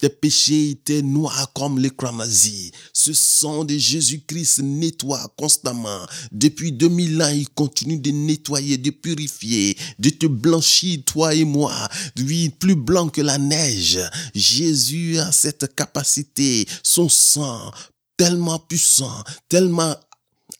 tes 0.00 0.08
péchés 0.08 0.70
étaient 0.70 1.02
noirs 1.02 1.52
comme 1.54 1.78
les 1.78 1.90
cramoisis. 1.90 2.70
Ce 2.92 3.12
sang 3.12 3.64
de 3.64 3.76
Jésus-Christ 3.76 4.60
nettoie 4.62 5.32
constamment. 5.36 6.06
Depuis 6.32 6.72
2000 6.72 7.22
ans, 7.22 7.28
il 7.28 7.48
continue 7.50 7.98
de 7.98 8.10
nettoyer, 8.10 8.78
de 8.78 8.90
purifier, 8.90 9.76
de 9.98 10.10
te 10.10 10.26
blanchir, 10.26 11.00
toi 11.04 11.34
et 11.34 11.44
moi. 11.44 11.74
Oui, 12.18 12.50
plus 12.50 12.76
blanc 12.76 13.08
que 13.08 13.20
la 13.20 13.38
neige. 13.38 14.00
Jésus 14.34 15.18
a 15.18 15.32
cette 15.32 15.74
capacité. 15.74 16.66
Son 16.82 17.08
sang 17.08 17.70
tellement 18.16 18.58
puissant, 18.58 19.22
tellement 19.48 19.94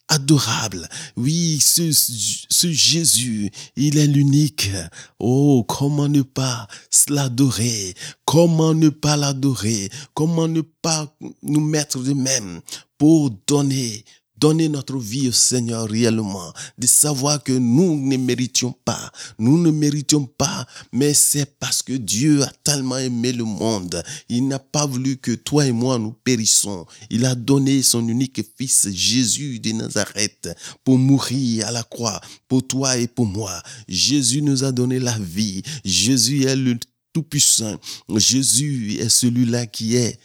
adorable. 0.09 0.89
Oui, 1.17 1.61
ce, 1.61 1.93
ce 1.93 2.73
Jésus, 2.73 3.51
il 3.77 3.99
est 3.99 4.07
l'unique. 4.07 4.71
Oh, 5.19 5.65
comment 5.69 6.09
ne 6.09 6.23
pas 6.23 6.67
l'adorer? 7.09 7.95
Comment 8.25 8.75
ne 8.75 8.89
pas 8.89 9.17
l'adorer? 9.17 9.91
Comment 10.15 10.49
ne 10.49 10.63
pas 10.63 11.15
nous 11.43 11.61
mettre 11.61 11.99
de 11.99 12.15
même 12.15 12.61
pour 12.97 13.31
donner 13.47 14.05
donner 14.41 14.69
notre 14.69 14.99
vie 14.99 15.29
au 15.29 15.33
Seigneur 15.33 15.89
réellement, 15.89 16.53
de 16.79 16.87
savoir 16.87 17.43
que 17.43 17.53
nous 17.53 18.01
ne 18.01 18.17
méritions 18.17 18.75
pas, 18.85 19.13
nous 19.39 19.59
ne 19.59 19.71
méritions 19.71 20.27
pas, 20.27 20.67
mais 20.93 21.15
c'est 21.15 21.59
parce 21.59 21.83
que 21.83 21.93
Dieu 21.93 22.43
a 22.43 22.53
tellement 22.65 22.99
aimé 22.99 23.33
le 23.33 23.45
monde. 23.45 24.03
Il 24.29 24.49
n'a 24.49 24.59
pas 24.59 24.87
voulu 24.87 25.17
que 25.17 25.33
toi 25.33 25.67
et 25.67 25.73
moi 25.73 25.99
nous 25.99 26.13
périssons. 26.13 26.87
Il 27.11 27.25
a 27.25 27.35
donné 27.35 27.83
son 27.83 28.07
unique 28.07 28.41
fils 28.57 28.89
Jésus 28.91 29.61
de 29.61 29.73
Nazareth 29.73 30.49
pour 30.85 30.99
mourir 30.99 31.67
à 31.67 31.71
la 31.71 31.83
croix 31.83 32.21
pour 32.49 32.67
toi 32.67 32.97
et 32.97 33.07
pour 33.07 33.27
moi. 33.27 33.63
Jésus 33.89 34.43
nous 34.43 34.65
a 34.65 34.73
donné 34.73 34.99
la 34.99 35.19
vie. 35.19 35.63
Jésus 35.85 36.45
est 36.45 36.57
le 36.57 36.79
Tout-Puissant. 37.13 37.79
Jésus 38.17 38.97
est 38.99 39.09
celui-là 39.09 39.67
qui 39.67 39.97
est 39.97 40.19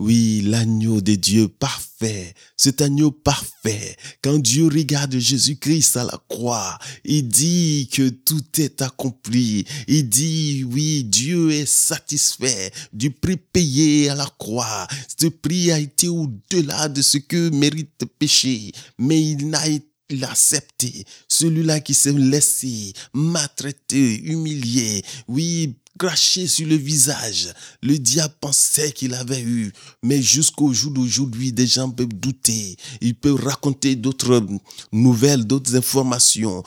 oui, 0.00 0.40
l'agneau 0.46 1.02
de 1.02 1.14
Dieu 1.14 1.46
parfait, 1.46 2.34
cet 2.56 2.80
agneau 2.80 3.10
parfait. 3.10 3.96
Quand 4.22 4.38
Dieu 4.38 4.66
regarde 4.66 5.18
Jésus-Christ 5.18 5.98
à 5.98 6.04
la 6.04 6.18
croix, 6.26 6.78
il 7.04 7.28
dit 7.28 7.86
que 7.92 8.08
tout 8.08 8.42
est 8.56 8.80
accompli. 8.80 9.66
Il 9.88 10.08
dit, 10.08 10.64
oui, 10.64 11.04
Dieu 11.04 11.50
est 11.50 11.68
satisfait 11.68 12.72
du 12.94 13.10
prix 13.10 13.36
payé 13.36 14.08
à 14.08 14.14
la 14.14 14.26
croix. 14.38 14.88
Ce 15.20 15.26
prix 15.26 15.70
a 15.70 15.78
été 15.78 16.08
au-delà 16.08 16.88
de 16.88 17.02
ce 17.02 17.18
que 17.18 17.50
mérite 17.50 17.92
le 18.00 18.06
péché, 18.06 18.72
mais 18.98 19.22
il 19.22 19.50
n'a 19.50 19.68
été 19.68 19.86
accepté 20.22 21.04
celui-là 21.28 21.80
qui 21.80 21.94
s'est 21.94 22.12
laissé 22.12 22.92
maltraiter, 23.12 24.22
humilié, 24.24 25.04
oui, 25.28 25.76
craché 25.98 26.46
sur 26.46 26.66
le 26.66 26.76
visage. 26.76 27.52
Le 27.82 27.98
diable 27.98 28.34
pensait 28.40 28.92
qu'il 28.92 29.14
avait 29.14 29.42
eu, 29.42 29.72
mais 30.02 30.22
jusqu'au 30.22 30.72
jour 30.72 30.92
d'aujourd'hui, 30.92 31.52
des 31.52 31.66
gens 31.66 31.90
peuvent 31.90 32.08
douter. 32.08 32.76
Ils 33.00 33.14
peuvent 33.14 33.42
raconter 33.42 33.96
d'autres 33.96 34.46
nouvelles, 34.92 35.44
d'autres 35.44 35.76
informations 35.76 36.62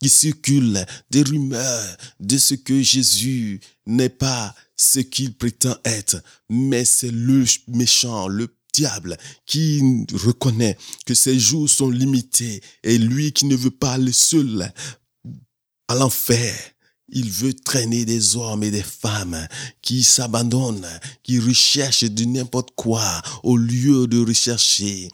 qui 0.00 0.08
circulent, 0.08 0.84
des 1.10 1.22
rumeurs 1.22 1.96
de 2.20 2.38
ce 2.38 2.54
que 2.54 2.82
Jésus 2.82 3.60
n'est 3.86 4.08
pas 4.08 4.54
ce 4.76 5.00
qu'il 5.00 5.34
prétend 5.34 5.76
être, 5.84 6.22
mais 6.48 6.84
c'est 6.84 7.10
le 7.10 7.44
méchant, 7.66 8.28
le 8.28 8.48
diable 8.72 9.16
qui 9.44 10.06
reconnaît 10.12 10.76
que 11.04 11.14
ses 11.14 11.38
jours 11.38 11.68
sont 11.68 11.90
limités 11.90 12.62
et 12.84 12.96
lui 12.96 13.32
qui 13.32 13.46
ne 13.46 13.56
veut 13.56 13.72
pas 13.72 13.94
aller 13.94 14.12
seul 14.12 14.72
à 15.88 15.94
l'enfer 15.96 16.54
il 17.10 17.30
veut 17.30 17.54
traîner 17.54 18.04
des 18.04 18.36
hommes 18.36 18.62
et 18.62 18.70
des 18.70 18.82
femmes 18.82 19.46
qui 19.82 20.02
s'abandonnent, 20.02 20.88
qui 21.22 21.38
recherchent 21.38 22.04
de 22.04 22.24
n'importe 22.24 22.70
quoi 22.76 23.22
au 23.42 23.56
lieu 23.56 24.06
de 24.06 24.24
rechercher 24.24 25.10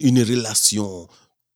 une 0.00 0.22
relation 0.22 1.08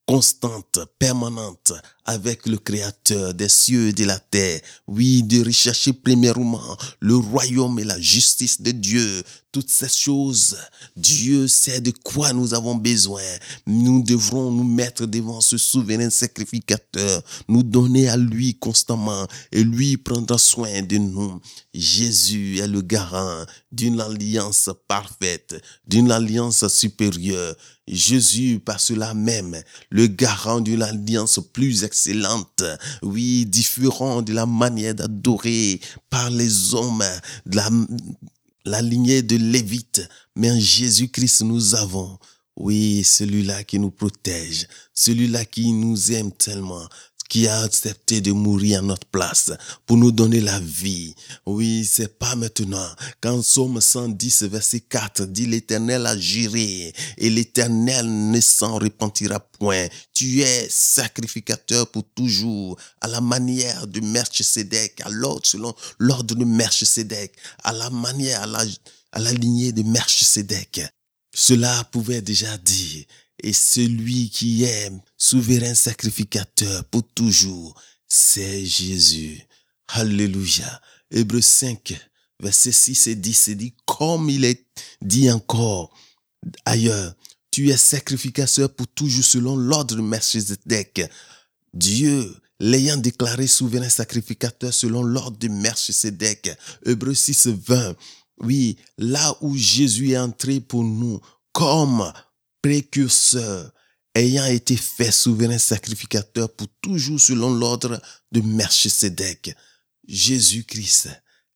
constante, 0.07 0.81
permanente 0.99 1.73
avec 2.09 2.47
le 2.47 2.57
Créateur 2.57 3.35
des 3.35 3.51
cieux 3.51 3.88
et 3.88 3.92
de 3.92 4.07
la 4.07 4.18
terre. 4.18 4.62
Oui, 4.87 5.23
de 5.23 5.44
rechercher 5.44 5.92
premièrement 5.92 6.77
le 7.01 7.16
royaume 7.16 7.79
et 7.79 7.85
la 7.85 8.01
justice 8.01 8.62
de 8.62 8.71
Dieu. 8.71 9.23
Toutes 9.53 9.68
ces 9.68 9.88
choses, 9.88 10.57
Dieu 10.97 11.49
sait 11.49 11.81
de 11.83 11.90
quoi 11.90 12.33
nous 12.33 12.55
avons 12.55 12.75
besoin. 12.75 13.23
Nous 13.66 14.03
devrons 14.03 14.51
nous 14.51 14.64
mettre 14.64 15.07
devant 15.07 15.40
ce 15.42 15.59
souverain 15.59 16.09
sacrificateur, 16.09 17.23
nous 17.47 17.62
donner 17.62 18.09
à 18.09 18.16
lui 18.16 18.55
constamment 18.55 19.27
et 19.53 19.62
lui 19.62 19.99
prendra 19.99 20.38
soin 20.38 20.83
de 20.83 20.97
nous. 20.97 21.40
Jésus 21.75 22.59
est 22.59 22.68
le 22.68 22.81
garant 22.83 23.44
d'une 23.71 24.01
alliance 24.01 24.71
parfaite, 24.87 25.62
d'une 25.87 26.11
alliance 26.11 26.68
supérieure. 26.68 27.55
Jésus, 27.87 28.61
par 28.62 28.81
cela 28.81 29.14
même, 29.14 29.57
le 29.88 30.09
garant 30.09 30.61
d'une 30.61 30.83
alliance 30.83 31.40
plus 31.55 31.85
excellente, 31.85 31.97
oui, 33.02 33.46
différent 33.46 34.22
de 34.22 34.32
la 34.32 34.46
manière 34.46 34.94
d'adorer 34.94 35.80
par 36.11 36.30
les 36.30 36.74
hommes, 36.74 37.04
de 37.46 37.56
la, 37.56 37.70
la 38.64 38.82
lignée 38.82 39.22
de 39.22 39.37
Lévite. 39.37 40.08
Mais 40.37 40.50
en 40.50 40.61
Jésus-Christ, 40.61 41.42
nous 41.42 41.74
avons, 41.74 42.18
oui, 42.56 43.02
celui-là 43.04 43.64
qui 43.64 43.78
nous 43.78 43.90
protège, 43.90 44.66
celui-là 44.94 45.44
qui 45.44 45.72
nous 45.72 46.12
aime 46.12 46.32
tellement, 46.32 46.87
qui 47.29 47.47
a 47.47 47.61
accepté 47.61 48.21
de 48.21 48.33
mourir 48.33 48.79
à 48.79 48.83
notre 48.83 49.07
place 49.07 49.53
pour 49.87 49.97
nous 49.97 50.12
donner 50.12 50.41
la 50.41 50.59
vie. 50.61 51.14
Oui, 51.47 51.85
c'est 51.85 52.19
pas 52.19 52.35
maintenant. 52.35 52.88
Quand 53.21 53.43
Somme 53.43 53.81
110, 53.81 54.45
verset 54.45 54.81
4 54.81 55.27
dit 55.27 55.47
l'éternel 55.47 56.07
a 56.07 56.17
juré 56.19 56.93
et 57.17 57.31
l'éternel 57.31 58.07
ne 58.07 58.41
s'en 58.41 58.79
repentira 58.79 59.41
point. 59.41 59.88
Tu 60.14 60.41
es 60.41 60.67
sacrificateur 60.71 61.91
pour 61.91 62.05
toujours 62.14 62.79
à 63.01 63.09
la 63.09 63.21
manière 63.21 63.87
de 63.87 64.01
Melchisedec, 64.01 65.01
à 65.05 65.11
l'ordre, 65.11 65.47
selon 65.47 65.75
l'ordre 65.99 66.35
de 66.35 66.45
Melchisedec, 66.45 67.33
à 67.62 67.73
la 67.73 67.91
manière, 67.91 68.43
à 68.43 68.47
la, 68.47 68.64
à 69.12 69.19
la 69.19 69.33
lignée 69.33 69.73
de 69.73 69.83
Melchisedec. 69.83 70.83
Cela 71.35 71.85
pouvait 71.93 72.23
déjà 72.23 72.57
dire 72.59 73.05
et 73.42 73.53
celui 73.53 74.31
qui 74.31 74.64
est 74.64 74.90
souverain 75.16 75.74
sacrificateur 75.74 76.85
pour 76.87 77.03
toujours, 77.14 77.74
c'est 78.07 78.64
Jésus. 78.64 79.40
Alléluia. 79.88 80.81
Hébreu 81.11 81.40
5, 81.40 81.94
verset 82.40 82.72
6 82.72 83.07
et 83.09 83.14
10, 83.14 83.51
dit, 83.51 83.74
comme 83.87 84.29
il 84.29 84.44
est 84.44 84.64
dit 85.01 85.31
encore 85.31 85.92
ailleurs, 86.64 87.14
tu 87.51 87.70
es 87.70 87.77
sacrificateur 87.77 88.74
pour 88.74 88.88
toujours 88.88 89.24
selon 89.24 89.57
l'ordre 89.57 89.96
de 89.96 90.03
Melchizedek. 90.03 91.11
Dieu, 91.72 92.37
l'ayant 92.61 92.96
déclaré 92.96 93.46
souverain 93.46 93.88
sacrificateur 93.88 94.74
selon 94.74 95.03
l'ordre 95.03 95.38
de 95.38 95.48
Melchizedek. 95.48 96.51
Hébreu 96.85 97.14
6, 97.14 97.48
20 97.48 97.96
oui, 98.40 98.77
là 98.98 99.37
où 99.40 99.57
Jésus 99.57 100.12
est 100.12 100.18
entré 100.18 100.61
pour 100.61 100.85
nous 100.85 101.20
comme 101.53 102.12
précurseur, 102.62 103.73
ayant 104.14 104.47
été 104.47 104.77
fait 104.77 105.12
souverain 105.12 105.59
sacrificateur 105.59 106.53
pour 106.55 106.68
toujours 106.81 107.21
selon 107.21 107.53
l'ordre 107.55 108.01
de 108.33 108.40
Melchisedec. 108.40 109.55
Jésus-Christ 110.07 111.09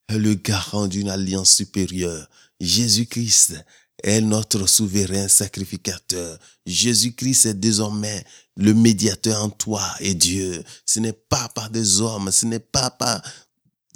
est 0.07 0.17
le 0.17 0.35
garant 0.35 0.87
d'une 0.87 1.09
alliance 1.09 1.55
supérieure. 1.55 2.29
Jésus-Christ 2.59 3.55
est 4.03 4.21
notre 4.21 4.67
souverain 4.67 5.27
sacrificateur. 5.27 6.37
Jésus-Christ 6.65 7.45
est 7.47 7.53
désormais 7.53 8.23
le 8.55 8.73
médiateur 8.73 9.43
en 9.43 9.49
toi 9.49 9.83
et 9.99 10.13
Dieu. 10.13 10.63
Ce 10.85 10.99
n'est 10.99 11.13
pas 11.13 11.49
par 11.49 11.69
des 11.69 12.01
hommes, 12.01 12.31
ce 12.31 12.45
n'est 12.45 12.59
pas 12.59 12.89
par 12.91 13.21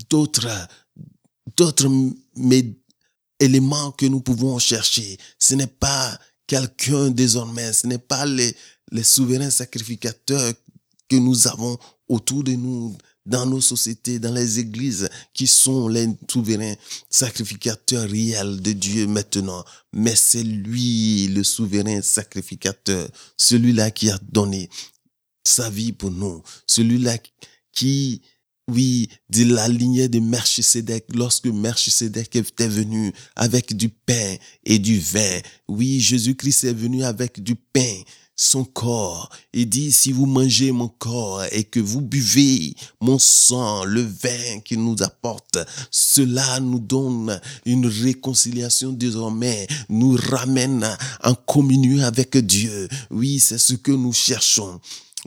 d'autres, 0.10 0.68
d'autres 1.56 1.90
éléments 3.40 3.92
que 3.92 4.06
nous 4.06 4.22
pouvons 4.22 4.60
chercher. 4.60 5.18
Ce 5.40 5.56
n'est 5.56 5.68
pas 5.68 6.18
quelqu'un 6.48 7.12
désormais, 7.12 7.74
ce 7.74 7.86
n'est 7.88 7.98
pas 7.98 8.26
les, 8.26 8.56
les 8.92 9.04
souverains 9.04 9.50
sacrificateurs 9.50 10.54
que 11.10 11.16
nous 11.18 11.48
avons 11.48 11.78
autour 12.08 12.44
de 12.44 12.54
nous 12.54 12.98
dans 13.26 13.46
nos 13.46 13.60
sociétés, 13.60 14.20
dans 14.20 14.34
les 14.34 14.60
églises, 14.60 15.10
qui 15.34 15.48
sont 15.48 15.90
les 15.90 16.08
souverains 16.32 16.76
sacrificateurs 17.10 18.10
réels 18.10 18.62
de 18.62 18.72
Dieu 18.72 19.06
maintenant. 19.06 19.64
Mais 19.94 20.16
c'est 20.16 20.44
lui, 20.44 21.28
le 21.28 21.44
souverain 21.44 22.02
sacrificateur, 22.02 23.10
celui-là 23.36 23.92
qui 23.92 24.10
a 24.10 24.18
donné 24.32 24.70
sa 25.44 25.70
vie 25.70 25.92
pour 25.92 26.12
nous, 26.12 26.42
celui-là 26.66 27.18
qui, 27.74 28.22
oui, 28.70 29.08
de 29.30 29.46
la 29.46 29.68
lignée 29.68 30.10
de 30.10 30.20
Melchisedec, 30.20 31.06
lorsque 31.14 31.48
Melchisedec 31.48 32.36
était 32.36 32.68
venu 32.68 33.14
avec 33.36 33.76
du 33.76 33.90
pain 33.90 34.36
et 34.66 34.78
du 34.78 35.00
vin. 35.00 35.40
Oui, 35.68 36.00
Jésus-Christ 36.00 36.66
est 36.66 36.74
venu 36.74 37.04
avec 37.04 37.42
du 37.42 37.56
pain 37.56 38.02
son 38.40 38.64
corps. 38.66 39.30
Il 39.52 39.68
dit, 39.68 39.92
si 39.92 40.12
vous 40.12 40.28
mangez 40.28 40.72
mon 40.72 40.90
corps 40.90 41.44
et 41.52 41.64
que 41.64 41.80
vous 41.80 42.02
buvez 42.02 42.76
mon 43.02 43.18
sang, 43.18 43.84
le 43.84 44.02
vin 44.02 44.60
qu'il 44.64 44.84
nous 44.84 45.02
apporte, 45.02 45.58
cela 45.90 46.60
nous 46.60 46.80
donne 46.80 47.42
une 47.66 47.88
réconciliation 47.88 48.92
désormais, 48.92 49.66
nous 49.90 50.16
ramène 50.16 50.88
en 51.24 51.34
communion 51.34 52.04
avec 52.04 52.38
Dieu. 52.38 52.88
Oui, 53.10 53.40
c'est 53.40 53.58
ce 53.58 53.74
que 53.74 53.92
nous 53.92 54.14
cherchons. 54.14 54.80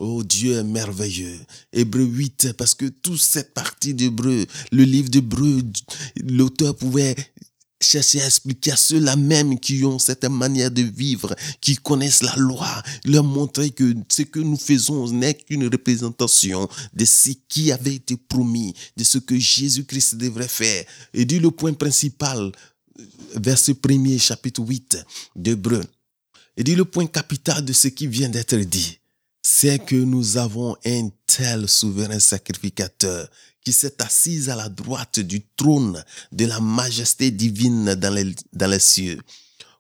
Oh 0.03 0.23
Dieu 0.25 0.55
est 0.55 0.65
merveilleux. 0.65 1.39
Hébreu 1.75 2.05
8, 2.05 2.55
parce 2.55 2.75
que 2.75 2.87
toute 2.87 3.21
cette 3.21 3.53
partie 3.53 3.93
d'Hébreu, 3.93 4.47
le 4.73 4.83
livre 4.83 5.11
d'Hébreu, 5.11 5.63
l'auteur 6.25 6.75
pouvait 6.75 7.15
chercher 7.83 8.23
à 8.23 8.27
expliquer 8.27 8.73
à 8.73 8.77
ceux-là 8.77 9.17
même 9.17 9.61
qui 9.61 9.85
ont 9.85 9.99
cette 9.99 10.25
manière 10.25 10.71
de 10.71 10.81
vivre, 10.81 11.37
qui 11.61 11.77
connaissent 11.77 12.23
la 12.23 12.35
loi, 12.37 12.83
leur 13.05 13.25
montrer 13.25 13.73
que 13.73 13.95
ce 14.11 14.23
que 14.23 14.41
nous 14.41 14.57
faisons 14.57 15.07
n'est 15.13 15.35
qu'une 15.35 15.65
représentation 15.65 16.67
de 16.95 17.05
ce 17.05 17.33
qui 17.47 17.71
avait 17.71 17.97
été 17.97 18.17
promis, 18.17 18.73
de 18.97 19.05
ce 19.05 19.19
que 19.19 19.39
Jésus-Christ 19.39 20.15
devrait 20.15 20.49
faire. 20.49 20.87
Et 21.13 21.27
dit 21.27 21.41
le 21.41 21.51
point 21.51 21.75
principal, 21.75 22.53
verset 23.35 23.73
1er, 23.73 24.19
chapitre 24.19 24.63
8 24.63 24.97
d'Hébreu. 25.37 25.85
Et 26.57 26.65
dit 26.65 26.75
le 26.75 26.87
point 26.87 27.07
capital 27.07 27.63
de 27.67 27.75
ce 27.75 27.89
qui 27.89 28.07
vient 28.07 28.31
d'être 28.31 28.57
dit, 28.57 29.00
c'est 29.42 29.85
que 29.85 29.96
nous 29.96 30.37
avons 30.37 30.76
un 30.85 31.09
tel 31.26 31.68
souverain 31.68 32.18
sacrificateur 32.18 33.29
qui 33.64 33.72
s'est 33.72 34.03
assise 34.03 34.48
à 34.48 34.57
la 34.57 34.68
droite 34.68 35.20
du 35.20 35.42
trône 35.57 36.03
de 36.33 36.46
la 36.46 36.61
majesté 36.61 37.31
divine 37.31 37.94
dans 37.94 38.14
les, 38.14 38.35
dans 38.53 38.70
les 38.70 38.79
cieux, 38.79 39.20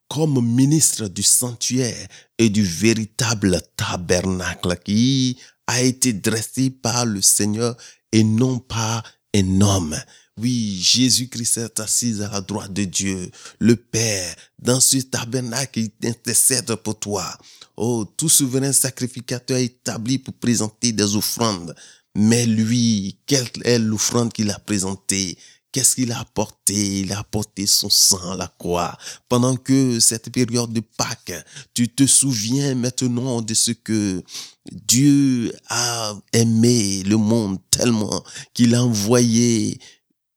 comme 0.08 0.44
ministre 0.44 1.08
du 1.08 1.22
sanctuaire 1.22 2.08
et 2.38 2.50
du 2.50 2.62
véritable 2.62 3.60
tabernacle 3.76 4.76
qui 4.84 5.38
a 5.66 5.82
été 5.82 6.12
dressé 6.12 6.70
par 6.70 7.06
le 7.06 7.22
Seigneur 7.22 7.76
et 8.12 8.24
non 8.24 8.58
par 8.58 9.02
un 9.34 9.60
homme. 9.60 9.96
Oui, 10.36 10.80
Jésus-Christ 10.80 11.58
est 11.58 11.80
assis 11.80 12.22
à 12.22 12.32
la 12.32 12.40
droite 12.40 12.72
de 12.72 12.84
Dieu, 12.84 13.30
le 13.58 13.76
Père, 13.76 14.34
dans 14.58 14.80
ce 14.80 14.96
tabernacle, 14.98 15.80
il 15.80 16.08
intercède 16.08 16.74
pour 16.76 16.98
toi. 16.98 17.36
Oh, 17.82 18.04
tout 18.04 18.28
souverain 18.28 18.74
sacrificateur 18.74 19.56
établi 19.56 20.18
pour 20.18 20.34
présenter 20.34 20.92
des 20.92 21.16
offrandes. 21.16 21.74
Mais 22.14 22.44
lui, 22.44 23.18
quelle 23.24 23.48
est 23.64 23.78
l'offrande 23.78 24.34
qu'il 24.34 24.50
a 24.50 24.58
présentée? 24.58 25.38
Qu'est-ce 25.72 25.94
qu'il 25.94 26.12
a 26.12 26.20
apporté? 26.20 27.00
Il 27.00 27.12
a 27.14 27.20
apporté 27.20 27.66
son 27.66 27.88
sang 27.88 28.32
à 28.32 28.36
la 28.36 28.48
croix. 28.58 28.98
Pendant 29.30 29.56
que 29.56 29.98
cette 29.98 30.30
période 30.30 30.74
de 30.74 30.80
Pâques, 30.80 31.32
tu 31.72 31.88
te 31.88 32.04
souviens 32.04 32.74
maintenant 32.74 33.40
de 33.40 33.54
ce 33.54 33.70
que 33.70 34.22
Dieu 34.70 35.50
a 35.70 36.14
aimé 36.34 37.02
le 37.04 37.16
monde 37.16 37.60
tellement 37.70 38.22
qu'il 38.52 38.74
a 38.74 38.84
envoyé 38.84 39.78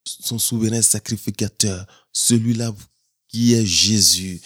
son 0.05 0.39
souverain 0.39 0.81
sacrificateur, 0.81 1.85
celui-là 2.13 2.73
qui 3.27 3.53
est 3.53 3.65
Jésus, 3.65 4.39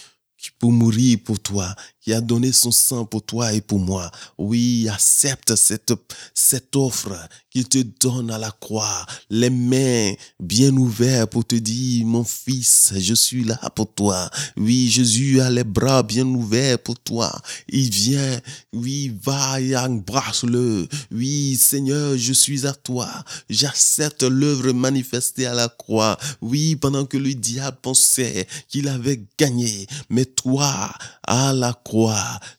pour 0.59 0.71
mourir 0.71 1.19
pour 1.23 1.39
toi, 1.39 1.75
qui 2.07 2.13
a 2.13 2.21
donné 2.21 2.53
son 2.53 2.71
sang 2.71 3.03
pour 3.03 3.21
toi 3.21 3.51
et 3.51 3.59
pour 3.59 3.79
moi. 3.79 4.09
Oui, 4.37 4.87
accepte 4.87 5.57
cette, 5.57 5.91
cette 6.33 6.73
offre 6.77 7.11
qu'il 7.49 7.67
te 7.67 7.79
donne 7.99 8.31
à 8.31 8.37
la 8.37 8.49
croix, 8.49 9.05
les 9.29 9.49
mains 9.49 10.13
bien 10.39 10.71
ouvertes 10.77 11.29
pour 11.31 11.43
te 11.43 11.55
dire, 11.55 12.05
mon 12.05 12.23
fils, 12.23 12.93
je 12.97 13.13
suis 13.13 13.43
là 13.43 13.59
pour 13.75 13.93
toi. 13.93 14.29
Oui, 14.55 14.87
Jésus 14.87 15.41
a 15.41 15.49
les 15.49 15.65
bras 15.65 16.01
bien 16.01 16.25
ouverts 16.25 16.79
pour 16.79 16.97
toi. 16.97 17.29
Il 17.67 17.89
vient, 17.89 18.39
oui, 18.71 19.13
va 19.21 19.59
et 19.59 19.75
embrasse-le. 19.75 20.87
Oui, 21.11 21.57
Seigneur, 21.57 22.17
je 22.17 22.31
suis 22.31 22.65
à 22.65 22.73
toi. 22.73 23.09
J'accepte 23.49 24.23
l'œuvre 24.23 24.71
manifestée 24.71 25.45
à 25.45 25.53
la 25.53 25.67
croix. 25.67 26.17
Oui, 26.41 26.77
pendant 26.77 27.05
que 27.05 27.17
le 27.17 27.33
diable 27.33 27.79
pensait 27.81 28.47
qu'il 28.69 28.87
avait 28.87 29.21
gagné, 29.37 29.87
mais 30.09 30.23
toi, 30.23 30.93
à 31.23 31.51
la 31.51 31.73
croix, 31.73 31.96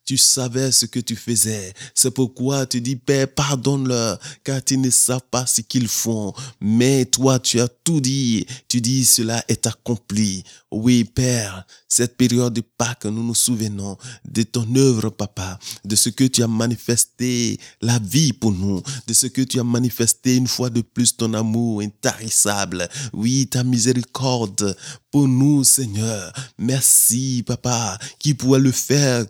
tu 0.04 0.16
savais 0.16 0.72
ce 0.72 0.86
que 0.86 1.00
tu 1.00 1.16
faisais. 1.16 1.72
C'est 1.94 2.10
pourquoi 2.10 2.66
tu 2.66 2.80
dis, 2.80 2.96
Père, 2.96 3.28
pardonne-leur, 3.28 4.18
car 4.44 4.62
tu 4.64 4.78
ne 4.78 4.90
savent 4.90 5.20
pas 5.30 5.46
ce 5.46 5.60
qu'ils 5.60 5.88
font. 5.88 6.32
Mais 6.60 7.04
toi, 7.04 7.38
tu 7.38 7.60
as 7.60 7.68
tout 7.68 8.00
dit. 8.00 8.46
Tu 8.68 8.80
dis, 8.80 9.04
cela 9.04 9.44
est 9.48 9.66
accompli. 9.66 10.44
Oui, 10.70 11.04
Père, 11.04 11.64
cette 11.88 12.16
période 12.16 12.52
de 12.52 12.60
Pâques, 12.60 13.06
nous 13.06 13.22
nous 13.22 13.34
souvenons 13.34 13.96
de 14.30 14.42
ton 14.42 14.66
œuvre, 14.76 15.10
Papa, 15.10 15.58
de 15.84 15.96
ce 15.96 16.10
que 16.10 16.24
tu 16.24 16.42
as 16.42 16.48
manifesté 16.48 17.58
la 17.80 17.98
vie 17.98 18.32
pour 18.32 18.52
nous, 18.52 18.82
de 19.06 19.12
ce 19.14 19.26
que 19.26 19.42
tu 19.42 19.58
as 19.58 19.64
manifesté 19.64 20.36
une 20.36 20.46
fois 20.46 20.70
de 20.70 20.82
plus 20.82 21.16
ton 21.16 21.32
amour 21.34 21.80
intarissable. 21.80 22.88
Oui, 23.12 23.46
ta 23.46 23.64
miséricorde 23.64 24.76
pour 25.10 25.26
nous, 25.26 25.64
Seigneur. 25.64 26.32
Merci, 26.58 27.42
Papa, 27.46 27.98
qui 28.18 28.34
pourrait 28.34 28.60
le 28.60 28.72
faire 28.72 29.24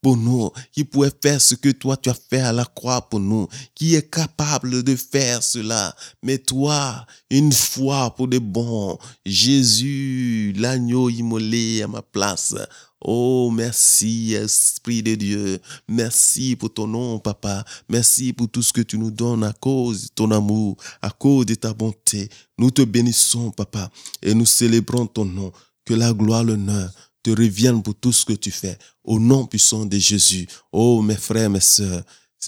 pour 0.00 0.16
nous, 0.16 0.50
qui 0.72 0.84
pourrait 0.84 1.12
faire 1.22 1.40
ce 1.40 1.54
que 1.54 1.70
toi 1.70 1.96
tu 1.96 2.10
as 2.10 2.14
fait 2.30 2.40
à 2.40 2.52
la 2.52 2.64
croix 2.64 3.08
pour 3.08 3.20
nous, 3.20 3.48
qui 3.74 3.94
est 3.94 4.10
capable 4.10 4.82
de 4.82 4.96
faire 4.96 5.42
cela. 5.42 5.94
Mais 6.22 6.38
toi, 6.38 7.06
une 7.30 7.52
fois 7.52 8.14
pour 8.14 8.28
de 8.28 8.38
bon, 8.38 8.98
Jésus, 9.26 10.54
l'agneau 10.56 11.08
immolé 11.08 11.82
à 11.82 11.88
ma 11.88 12.02
place. 12.02 12.54
Oh, 13.00 13.50
merci, 13.52 14.34
Esprit 14.34 15.04
de 15.04 15.14
Dieu. 15.14 15.60
Merci 15.86 16.56
pour 16.56 16.72
ton 16.74 16.88
nom, 16.88 17.20
Papa. 17.20 17.64
Merci 17.88 18.32
pour 18.32 18.48
tout 18.48 18.62
ce 18.62 18.72
que 18.72 18.80
tu 18.80 18.98
nous 18.98 19.12
donnes 19.12 19.44
à 19.44 19.52
cause 19.52 20.04
de 20.04 20.08
ton 20.08 20.30
amour, 20.32 20.76
à 21.00 21.10
cause 21.10 21.46
de 21.46 21.54
ta 21.54 21.72
bonté. 21.72 22.28
Nous 22.58 22.72
te 22.72 22.82
bénissons, 22.82 23.52
Papa, 23.52 23.90
et 24.20 24.34
nous 24.34 24.46
célébrons 24.46 25.06
ton 25.06 25.24
nom. 25.24 25.52
Que 25.84 25.94
la 25.94 26.12
gloire, 26.12 26.44
l'honneur 26.44 26.90
te 27.28 27.40
reviennent 27.40 27.82
pour 27.82 27.94
tout 27.94 28.12
ce 28.12 28.24
que 28.24 28.32
tu 28.32 28.50
fais. 28.50 28.78
Au 29.04 29.18
nom 29.18 29.46
puissant 29.46 29.84
de 29.84 29.98
Jésus. 29.98 30.46
Oh, 30.72 31.02
mes 31.02 31.16
frères, 31.16 31.50
mes 31.50 31.60
sœurs, 31.60 32.02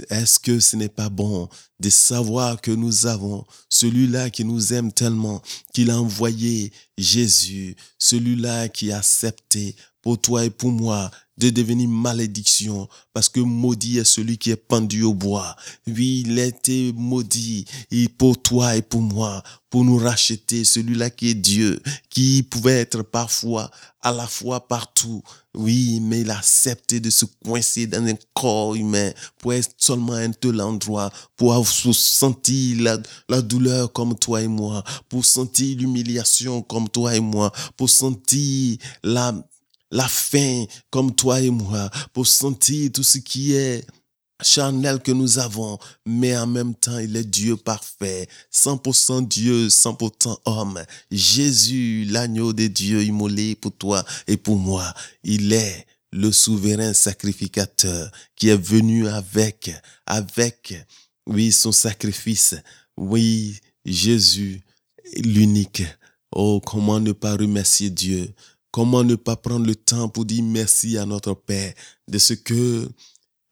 est-ce 0.08 0.38
que 0.38 0.58
ce 0.60 0.76
n'est 0.76 0.88
pas 0.88 1.08
bon 1.08 1.48
de 1.80 1.90
savoir 1.90 2.60
que 2.60 2.70
nous 2.70 3.06
avons 3.06 3.44
celui-là 3.68 4.30
qui 4.30 4.44
nous 4.44 4.72
aime 4.72 4.92
tellement, 4.92 5.42
qu'il 5.74 5.90
a 5.90 6.00
envoyé 6.00 6.72
Jésus, 6.96 7.76
celui-là 7.98 8.68
qui 8.68 8.92
a 8.92 8.98
accepté 8.98 9.74
pour 10.00 10.18
toi 10.18 10.44
et 10.44 10.50
pour 10.50 10.70
moi 10.70 11.10
de 11.40 11.48
devenir 11.48 11.88
malédiction 11.88 12.86
parce 13.14 13.28
que 13.30 13.40
maudit 13.40 13.98
est 13.98 14.04
celui 14.04 14.36
qui 14.36 14.50
est 14.50 14.56
pendu 14.56 15.02
au 15.02 15.14
bois. 15.14 15.56
Oui, 15.86 16.22
il 16.26 16.38
a 16.38 16.44
été 16.44 16.92
maudit 16.94 17.64
et 17.90 18.08
pour 18.08 18.40
toi 18.40 18.76
et 18.76 18.82
pour 18.82 19.00
moi, 19.00 19.42
pour 19.70 19.84
nous 19.84 19.96
racheter, 19.96 20.64
celui-là 20.64 21.08
qui 21.10 21.30
est 21.30 21.34
Dieu, 21.34 21.80
qui 22.10 22.42
pouvait 22.42 22.80
être 22.80 23.02
parfois, 23.02 23.70
à 24.02 24.12
la 24.12 24.26
fois 24.26 24.66
partout, 24.68 25.22
Oui, 25.54 25.98
mais 26.00 26.20
il 26.20 26.30
a 26.30 26.38
accepté 26.38 27.00
de 27.00 27.10
se 27.10 27.24
coincer 27.44 27.86
dans 27.86 28.04
un 28.04 28.14
corps 28.34 28.76
humain 28.76 29.10
pour 29.38 29.52
être 29.52 29.74
seulement 29.78 30.12
un 30.12 30.30
tel 30.30 30.60
endroit, 30.60 31.10
pour 31.36 31.66
sentir 31.66 32.82
la, 32.82 32.98
la 33.28 33.42
douleur 33.42 33.92
comme 33.92 34.16
toi 34.16 34.42
et 34.42 34.48
moi, 34.48 34.84
pour 35.08 35.24
sentir 35.24 35.76
l'humiliation 35.78 36.62
comme 36.62 36.88
toi 36.88 37.16
et 37.16 37.20
moi, 37.20 37.50
pour 37.76 37.90
sentir 37.90 38.78
la, 39.02 39.34
la 39.90 40.08
faim 40.08 40.64
comme 40.90 41.14
toi 41.14 41.40
et 41.40 41.50
moi, 41.50 41.90
pour 42.12 42.26
sentir 42.26 42.90
tout 42.92 43.02
ce 43.02 43.18
qui 43.18 43.54
est 43.54 43.84
charnel 44.42 45.00
que 45.00 45.12
nous 45.12 45.38
avons, 45.38 45.78
mais 46.06 46.36
en 46.36 46.46
même 46.46 46.74
temps, 46.74 46.98
il 46.98 47.16
est 47.16 47.24
Dieu 47.24 47.56
parfait, 47.56 48.28
100% 48.52 49.26
Dieu, 49.28 49.68
100% 49.68 50.36
homme. 50.46 50.82
Jésus, 51.10 52.06
l'agneau 52.08 52.52
de 52.52 52.66
Dieu 52.66 53.02
immolé 53.02 53.54
pour 53.54 53.72
toi 53.72 54.04
et 54.26 54.36
pour 54.36 54.56
moi, 54.56 54.94
il 55.22 55.52
est 55.52 55.86
le 56.12 56.32
souverain 56.32 56.92
sacrificateur 56.92 58.10
qui 58.34 58.48
est 58.48 58.60
venu 58.60 59.08
avec, 59.08 59.70
avec, 60.06 60.74
oui, 61.26 61.52
son 61.52 61.72
sacrifice. 61.72 62.56
Oui, 62.96 63.60
Jésus, 63.84 64.62
l'unique. 65.16 65.84
Oh, 66.32 66.60
comment 66.64 67.00
ne 67.00 67.12
pas 67.12 67.36
remercier 67.36 67.90
Dieu? 67.90 68.32
Comment 68.70 69.02
ne 69.02 69.16
pas 69.16 69.36
prendre 69.36 69.66
le 69.66 69.74
temps 69.74 70.08
pour 70.08 70.24
dire 70.24 70.44
merci 70.44 70.96
à 70.96 71.06
notre 71.06 71.34
Père 71.34 71.74
de 72.08 72.18
ce 72.18 72.34
que 72.34 72.88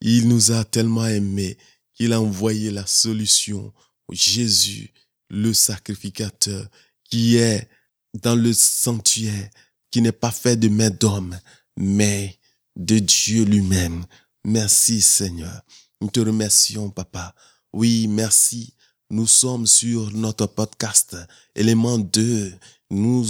il 0.00 0.28
nous 0.28 0.52
a 0.52 0.64
tellement 0.64 1.06
aimés 1.06 1.58
qu'il 1.94 2.12
a 2.12 2.20
envoyé 2.20 2.70
la 2.70 2.86
solution. 2.86 3.72
Jésus, 4.10 4.92
le 5.28 5.52
sacrificateur, 5.52 6.68
qui 7.04 7.36
est 7.36 7.68
dans 8.14 8.36
le 8.36 8.52
sanctuaire, 8.52 9.50
qui 9.90 10.00
n'est 10.00 10.12
pas 10.12 10.30
fait 10.30 10.56
de 10.56 10.68
main 10.68 10.90
d'homme, 10.90 11.38
mais 11.76 12.38
de 12.76 12.98
Dieu 12.98 13.44
lui-même. 13.44 14.04
Merci 14.44 15.00
Seigneur. 15.00 15.62
Nous 16.00 16.08
te 16.08 16.20
remercions, 16.20 16.90
Papa. 16.90 17.34
Oui, 17.72 18.06
merci. 18.08 18.74
Nous 19.10 19.26
sommes 19.26 19.66
sur 19.66 20.10
notre 20.12 20.46
podcast, 20.46 21.16
élément 21.54 21.98
2. 21.98 22.52
Nous 22.90 23.26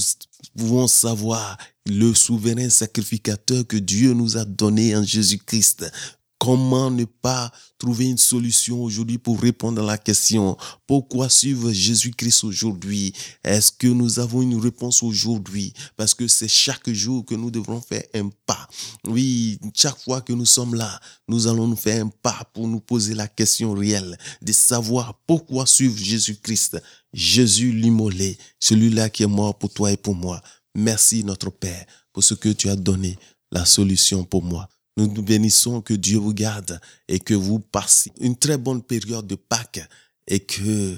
pouvons 0.57 0.87
savoir 0.87 1.59
le 1.87 2.15
souverain 2.15 2.69
sacrificateur 2.69 3.67
que 3.67 3.77
Dieu 3.77 4.13
nous 4.13 4.37
a 4.37 4.45
donné 4.45 4.95
en 4.97 5.03
Jésus-Christ. 5.03 5.91
Comment 6.39 6.93
ne 6.93 7.05
pas 7.05 7.51
trouver 7.79 8.07
une 8.07 8.19
solution 8.19 8.81
aujourd'hui 8.83 9.19
pour 9.19 9.41
répondre 9.41 9.83
à 9.83 9.87
la 9.87 9.99
question 9.99 10.57
pourquoi 10.87 11.29
suivre 11.29 11.73
Jésus-Christ 11.73 12.45
aujourd'hui? 12.45 13.13
Est-ce 13.43 13.73
que 13.73 13.89
nous 13.89 14.21
avons 14.21 14.43
une 14.43 14.61
réponse 14.61 15.03
aujourd'hui? 15.03 15.73
Parce 15.97 16.15
que 16.15 16.29
c'est 16.29 16.49
chaque 16.49 16.89
jour 16.91 17.25
que 17.27 17.35
nous 17.35 17.51
devrons 17.51 17.81
faire 17.81 18.05
un 18.15 18.31
pas. 18.47 18.69
Oui, 19.05 19.59
chaque 19.75 19.99
fois 19.99 20.21
que 20.21 20.33
nous 20.33 20.47
sommes 20.47 20.75
là, 20.75 21.01
nous 21.27 21.49
allons 21.49 21.67
nous 21.67 21.77
faire 21.77 22.05
un 22.05 22.09
pas 22.09 22.49
pour 22.55 22.69
nous 22.69 22.81
poser 22.81 23.15
la 23.15 23.27
question 23.27 23.73
réelle 23.73 24.17
de 24.41 24.53
savoir 24.53 25.19
pourquoi 25.27 25.67
suivre 25.67 25.99
Jésus-Christ. 25.99 26.81
Jésus 27.13 27.73
l'immolé, 27.73 28.37
celui-là 28.61 29.11
qui 29.11 29.23
est 29.23 29.27
mort 29.27 29.59
pour 29.59 29.73
toi 29.73 29.93
et 29.93 29.97
pour 29.97 30.15
moi. 30.15 30.43
Merci 30.75 31.25
notre 31.25 31.51
Père 31.51 31.87
pour 32.13 32.23
ce 32.23 32.35
que 32.35 32.51
tu 32.51 32.69
as 32.69 32.77
donné, 32.77 33.19
la 33.53 33.65
solution 33.65 34.25
pour 34.25 34.43
moi. 34.43 34.69
Nous 34.97 35.07
nous 35.07 35.23
bénissons 35.23 35.81
que 35.81 35.95
Dieu 35.95 36.19
vous 36.19 36.35
garde 36.35 36.81
et 37.07 37.21
que 37.21 37.35
vous 37.35 37.61
passiez 37.61 38.13
une 38.21 38.37
très 38.37 38.59
bonne 38.59 38.83
période 38.83 39.27
de 39.27 39.37
Pâques 39.37 39.87
et 40.27 40.41
que 40.41 40.97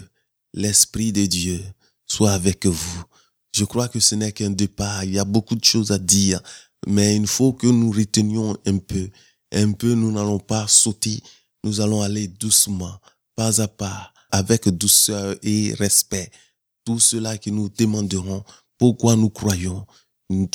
l'Esprit 0.55 1.13
de 1.13 1.27
Dieu 1.27 1.63
soit 2.07 2.33
avec 2.33 2.67
vous. 2.67 3.05
Je 3.55 3.65
crois 3.65 3.89
que 3.89 4.01
ce 4.01 4.15
n'est 4.15 4.33
qu'un 4.33 4.51
départ. 4.51 5.05
Il 5.05 5.13
y 5.13 5.19
a 5.19 5.25
beaucoup 5.25 5.55
de 5.55 5.65
choses 5.65 5.91
à 5.91 5.99
dire, 5.99 6.41
mais 6.87 7.17
il 7.17 7.27
faut 7.27 7.53
que 7.53 7.67
nous 7.67 7.91
retenions 7.91 8.57
un 8.67 8.79
peu. 8.79 9.11
Un 9.53 9.73
peu, 9.73 9.95
nous 9.95 10.13
n'allons 10.13 10.39
pas 10.39 10.67
sauter. 10.67 11.23
Nous 11.65 11.81
allons 11.81 12.01
aller 12.01 12.29
doucement, 12.29 12.99
pas 13.37 13.61
à 13.61 13.69
pas, 13.69 14.13
avec 14.31 14.69
douceur 14.69 15.37
et 15.43 15.75
respect. 15.75 16.31
Tout 16.85 17.01
cela 17.01 17.39
que 17.39 17.51
nous 17.51 17.69
demanderons, 17.69 18.45
pourquoi 18.79 19.17
nous 19.17 19.31
croyons, 19.31 19.87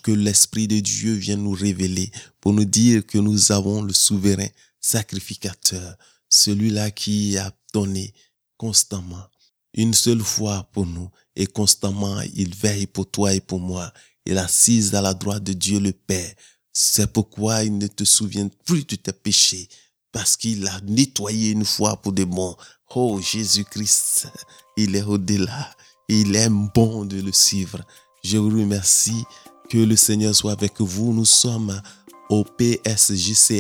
que 0.04 0.12
l'Esprit 0.12 0.68
de 0.68 0.80
Dieu 0.80 1.14
vienne 1.14 1.44
nous 1.44 1.52
révéler 1.52 2.12
pour 2.40 2.54
nous 2.54 2.66
dire 2.66 3.06
que 3.06 3.18
nous 3.18 3.52
avons 3.52 3.82
le 3.82 3.94
souverain 3.94 4.48
sacrificateur, 4.80 5.98
celui-là 6.30 6.92
qui 6.92 7.38
a 7.38 7.52
donné 7.74 8.14
constamment, 8.58 9.28
une 9.74 9.94
seule 9.94 10.22
fois 10.22 10.70
pour 10.72 10.86
nous, 10.86 11.10
et 11.36 11.48
constamment 11.48 12.22
il 12.34 12.56
veille 12.56 12.88
pour 12.88 13.10
toi 13.10 13.34
et 13.34 13.42
pour 13.42 13.60
moi. 13.60 13.92
Il 14.26 14.38
assise 14.38 14.96
à 14.96 15.02
la 15.02 15.14
droite 15.14 15.44
de 15.44 15.54
Dieu 15.54 15.80
le 15.80 15.92
Père. 15.92 16.34
C'est 16.72 17.12
pourquoi 17.12 17.64
il 17.64 17.78
ne 17.78 17.88
te 17.88 18.04
souvient 18.04 18.50
plus 18.66 18.86
de 18.86 18.96
tes 18.96 19.14
péchés, 19.14 19.68
parce 20.16 20.36
qu'il 20.38 20.66
a 20.70 20.80
nettoyé 20.88 21.52
une 21.52 21.66
fois 21.66 21.98
pour 21.98 22.14
de 22.14 22.24
bon. 22.24 22.56
Oh 22.96 23.20
Jésus-Christ, 23.20 24.30
il 24.78 24.96
est 24.96 25.04
au-delà. 25.04 25.76
Il 26.08 26.38
est 26.38 26.48
bon 26.50 27.04
de 27.04 27.20
le 27.20 27.34
suivre. 27.34 27.82
Je 28.24 28.38
vous 28.38 28.48
remercie 28.48 29.26
que 29.70 29.78
le 29.78 29.98
Seigneur 29.98 30.34
soit 30.34 30.54
avec 30.54 30.80
vous. 30.80 31.12
Nous 31.12 31.26
sommes 31.26 31.82
au 32.30 32.46
psjca.net. 32.46 33.60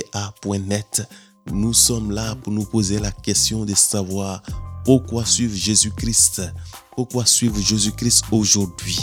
Nous 1.52 1.74
sommes 1.74 2.12
là 2.12 2.36
pour 2.36 2.54
nous 2.54 2.64
poser 2.64 3.00
la 3.00 3.12
question 3.12 3.66
de 3.66 3.74
savoir 3.76 4.42
pourquoi 4.86 5.26
suivre 5.26 5.56
Jésus-Christ? 5.56 6.44
Pourquoi 6.96 7.26
suivre 7.26 7.60
Jésus-Christ 7.60 8.24
aujourd'hui? 8.32 9.00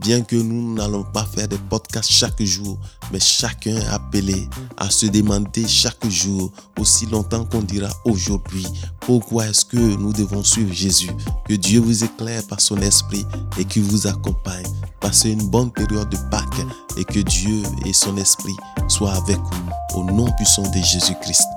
Bien 0.00 0.20
que 0.20 0.36
nous 0.36 0.74
n'allons 0.74 1.04
pas 1.04 1.24
faire 1.24 1.48
des 1.48 1.58
podcasts 1.58 2.10
chaque 2.10 2.42
jour, 2.42 2.78
mais 3.12 3.20
chacun 3.20 3.76
est 3.76 3.86
appelé 3.86 4.48
à 4.76 4.90
se 4.90 5.06
demander 5.06 5.66
chaque 5.66 6.06
jour, 6.08 6.52
aussi 6.78 7.06
longtemps 7.06 7.44
qu'on 7.44 7.62
dira 7.62 7.88
aujourd'hui, 8.04 8.66
pourquoi 9.00 9.46
est-ce 9.46 9.64
que 9.64 9.76
nous 9.76 10.12
devons 10.12 10.44
suivre 10.44 10.72
Jésus? 10.72 11.10
Que 11.48 11.54
Dieu 11.54 11.80
vous 11.80 12.04
éclaire 12.04 12.46
par 12.46 12.60
son 12.60 12.76
esprit 12.78 13.24
et 13.58 13.64
qu'il 13.64 13.82
vous 13.82 14.06
accompagne. 14.06 14.66
Passez 15.00 15.30
une 15.30 15.48
bonne 15.48 15.72
période 15.72 16.10
de 16.10 16.18
Pâques 16.30 16.66
et 16.96 17.04
que 17.04 17.20
Dieu 17.20 17.62
et 17.84 17.92
son 17.92 18.16
esprit 18.16 18.56
soient 18.88 19.14
avec 19.14 19.38
vous 19.38 20.00
au 20.00 20.04
nom 20.04 20.30
puissant 20.36 20.68
de 20.70 20.78
Jésus-Christ. 20.82 21.48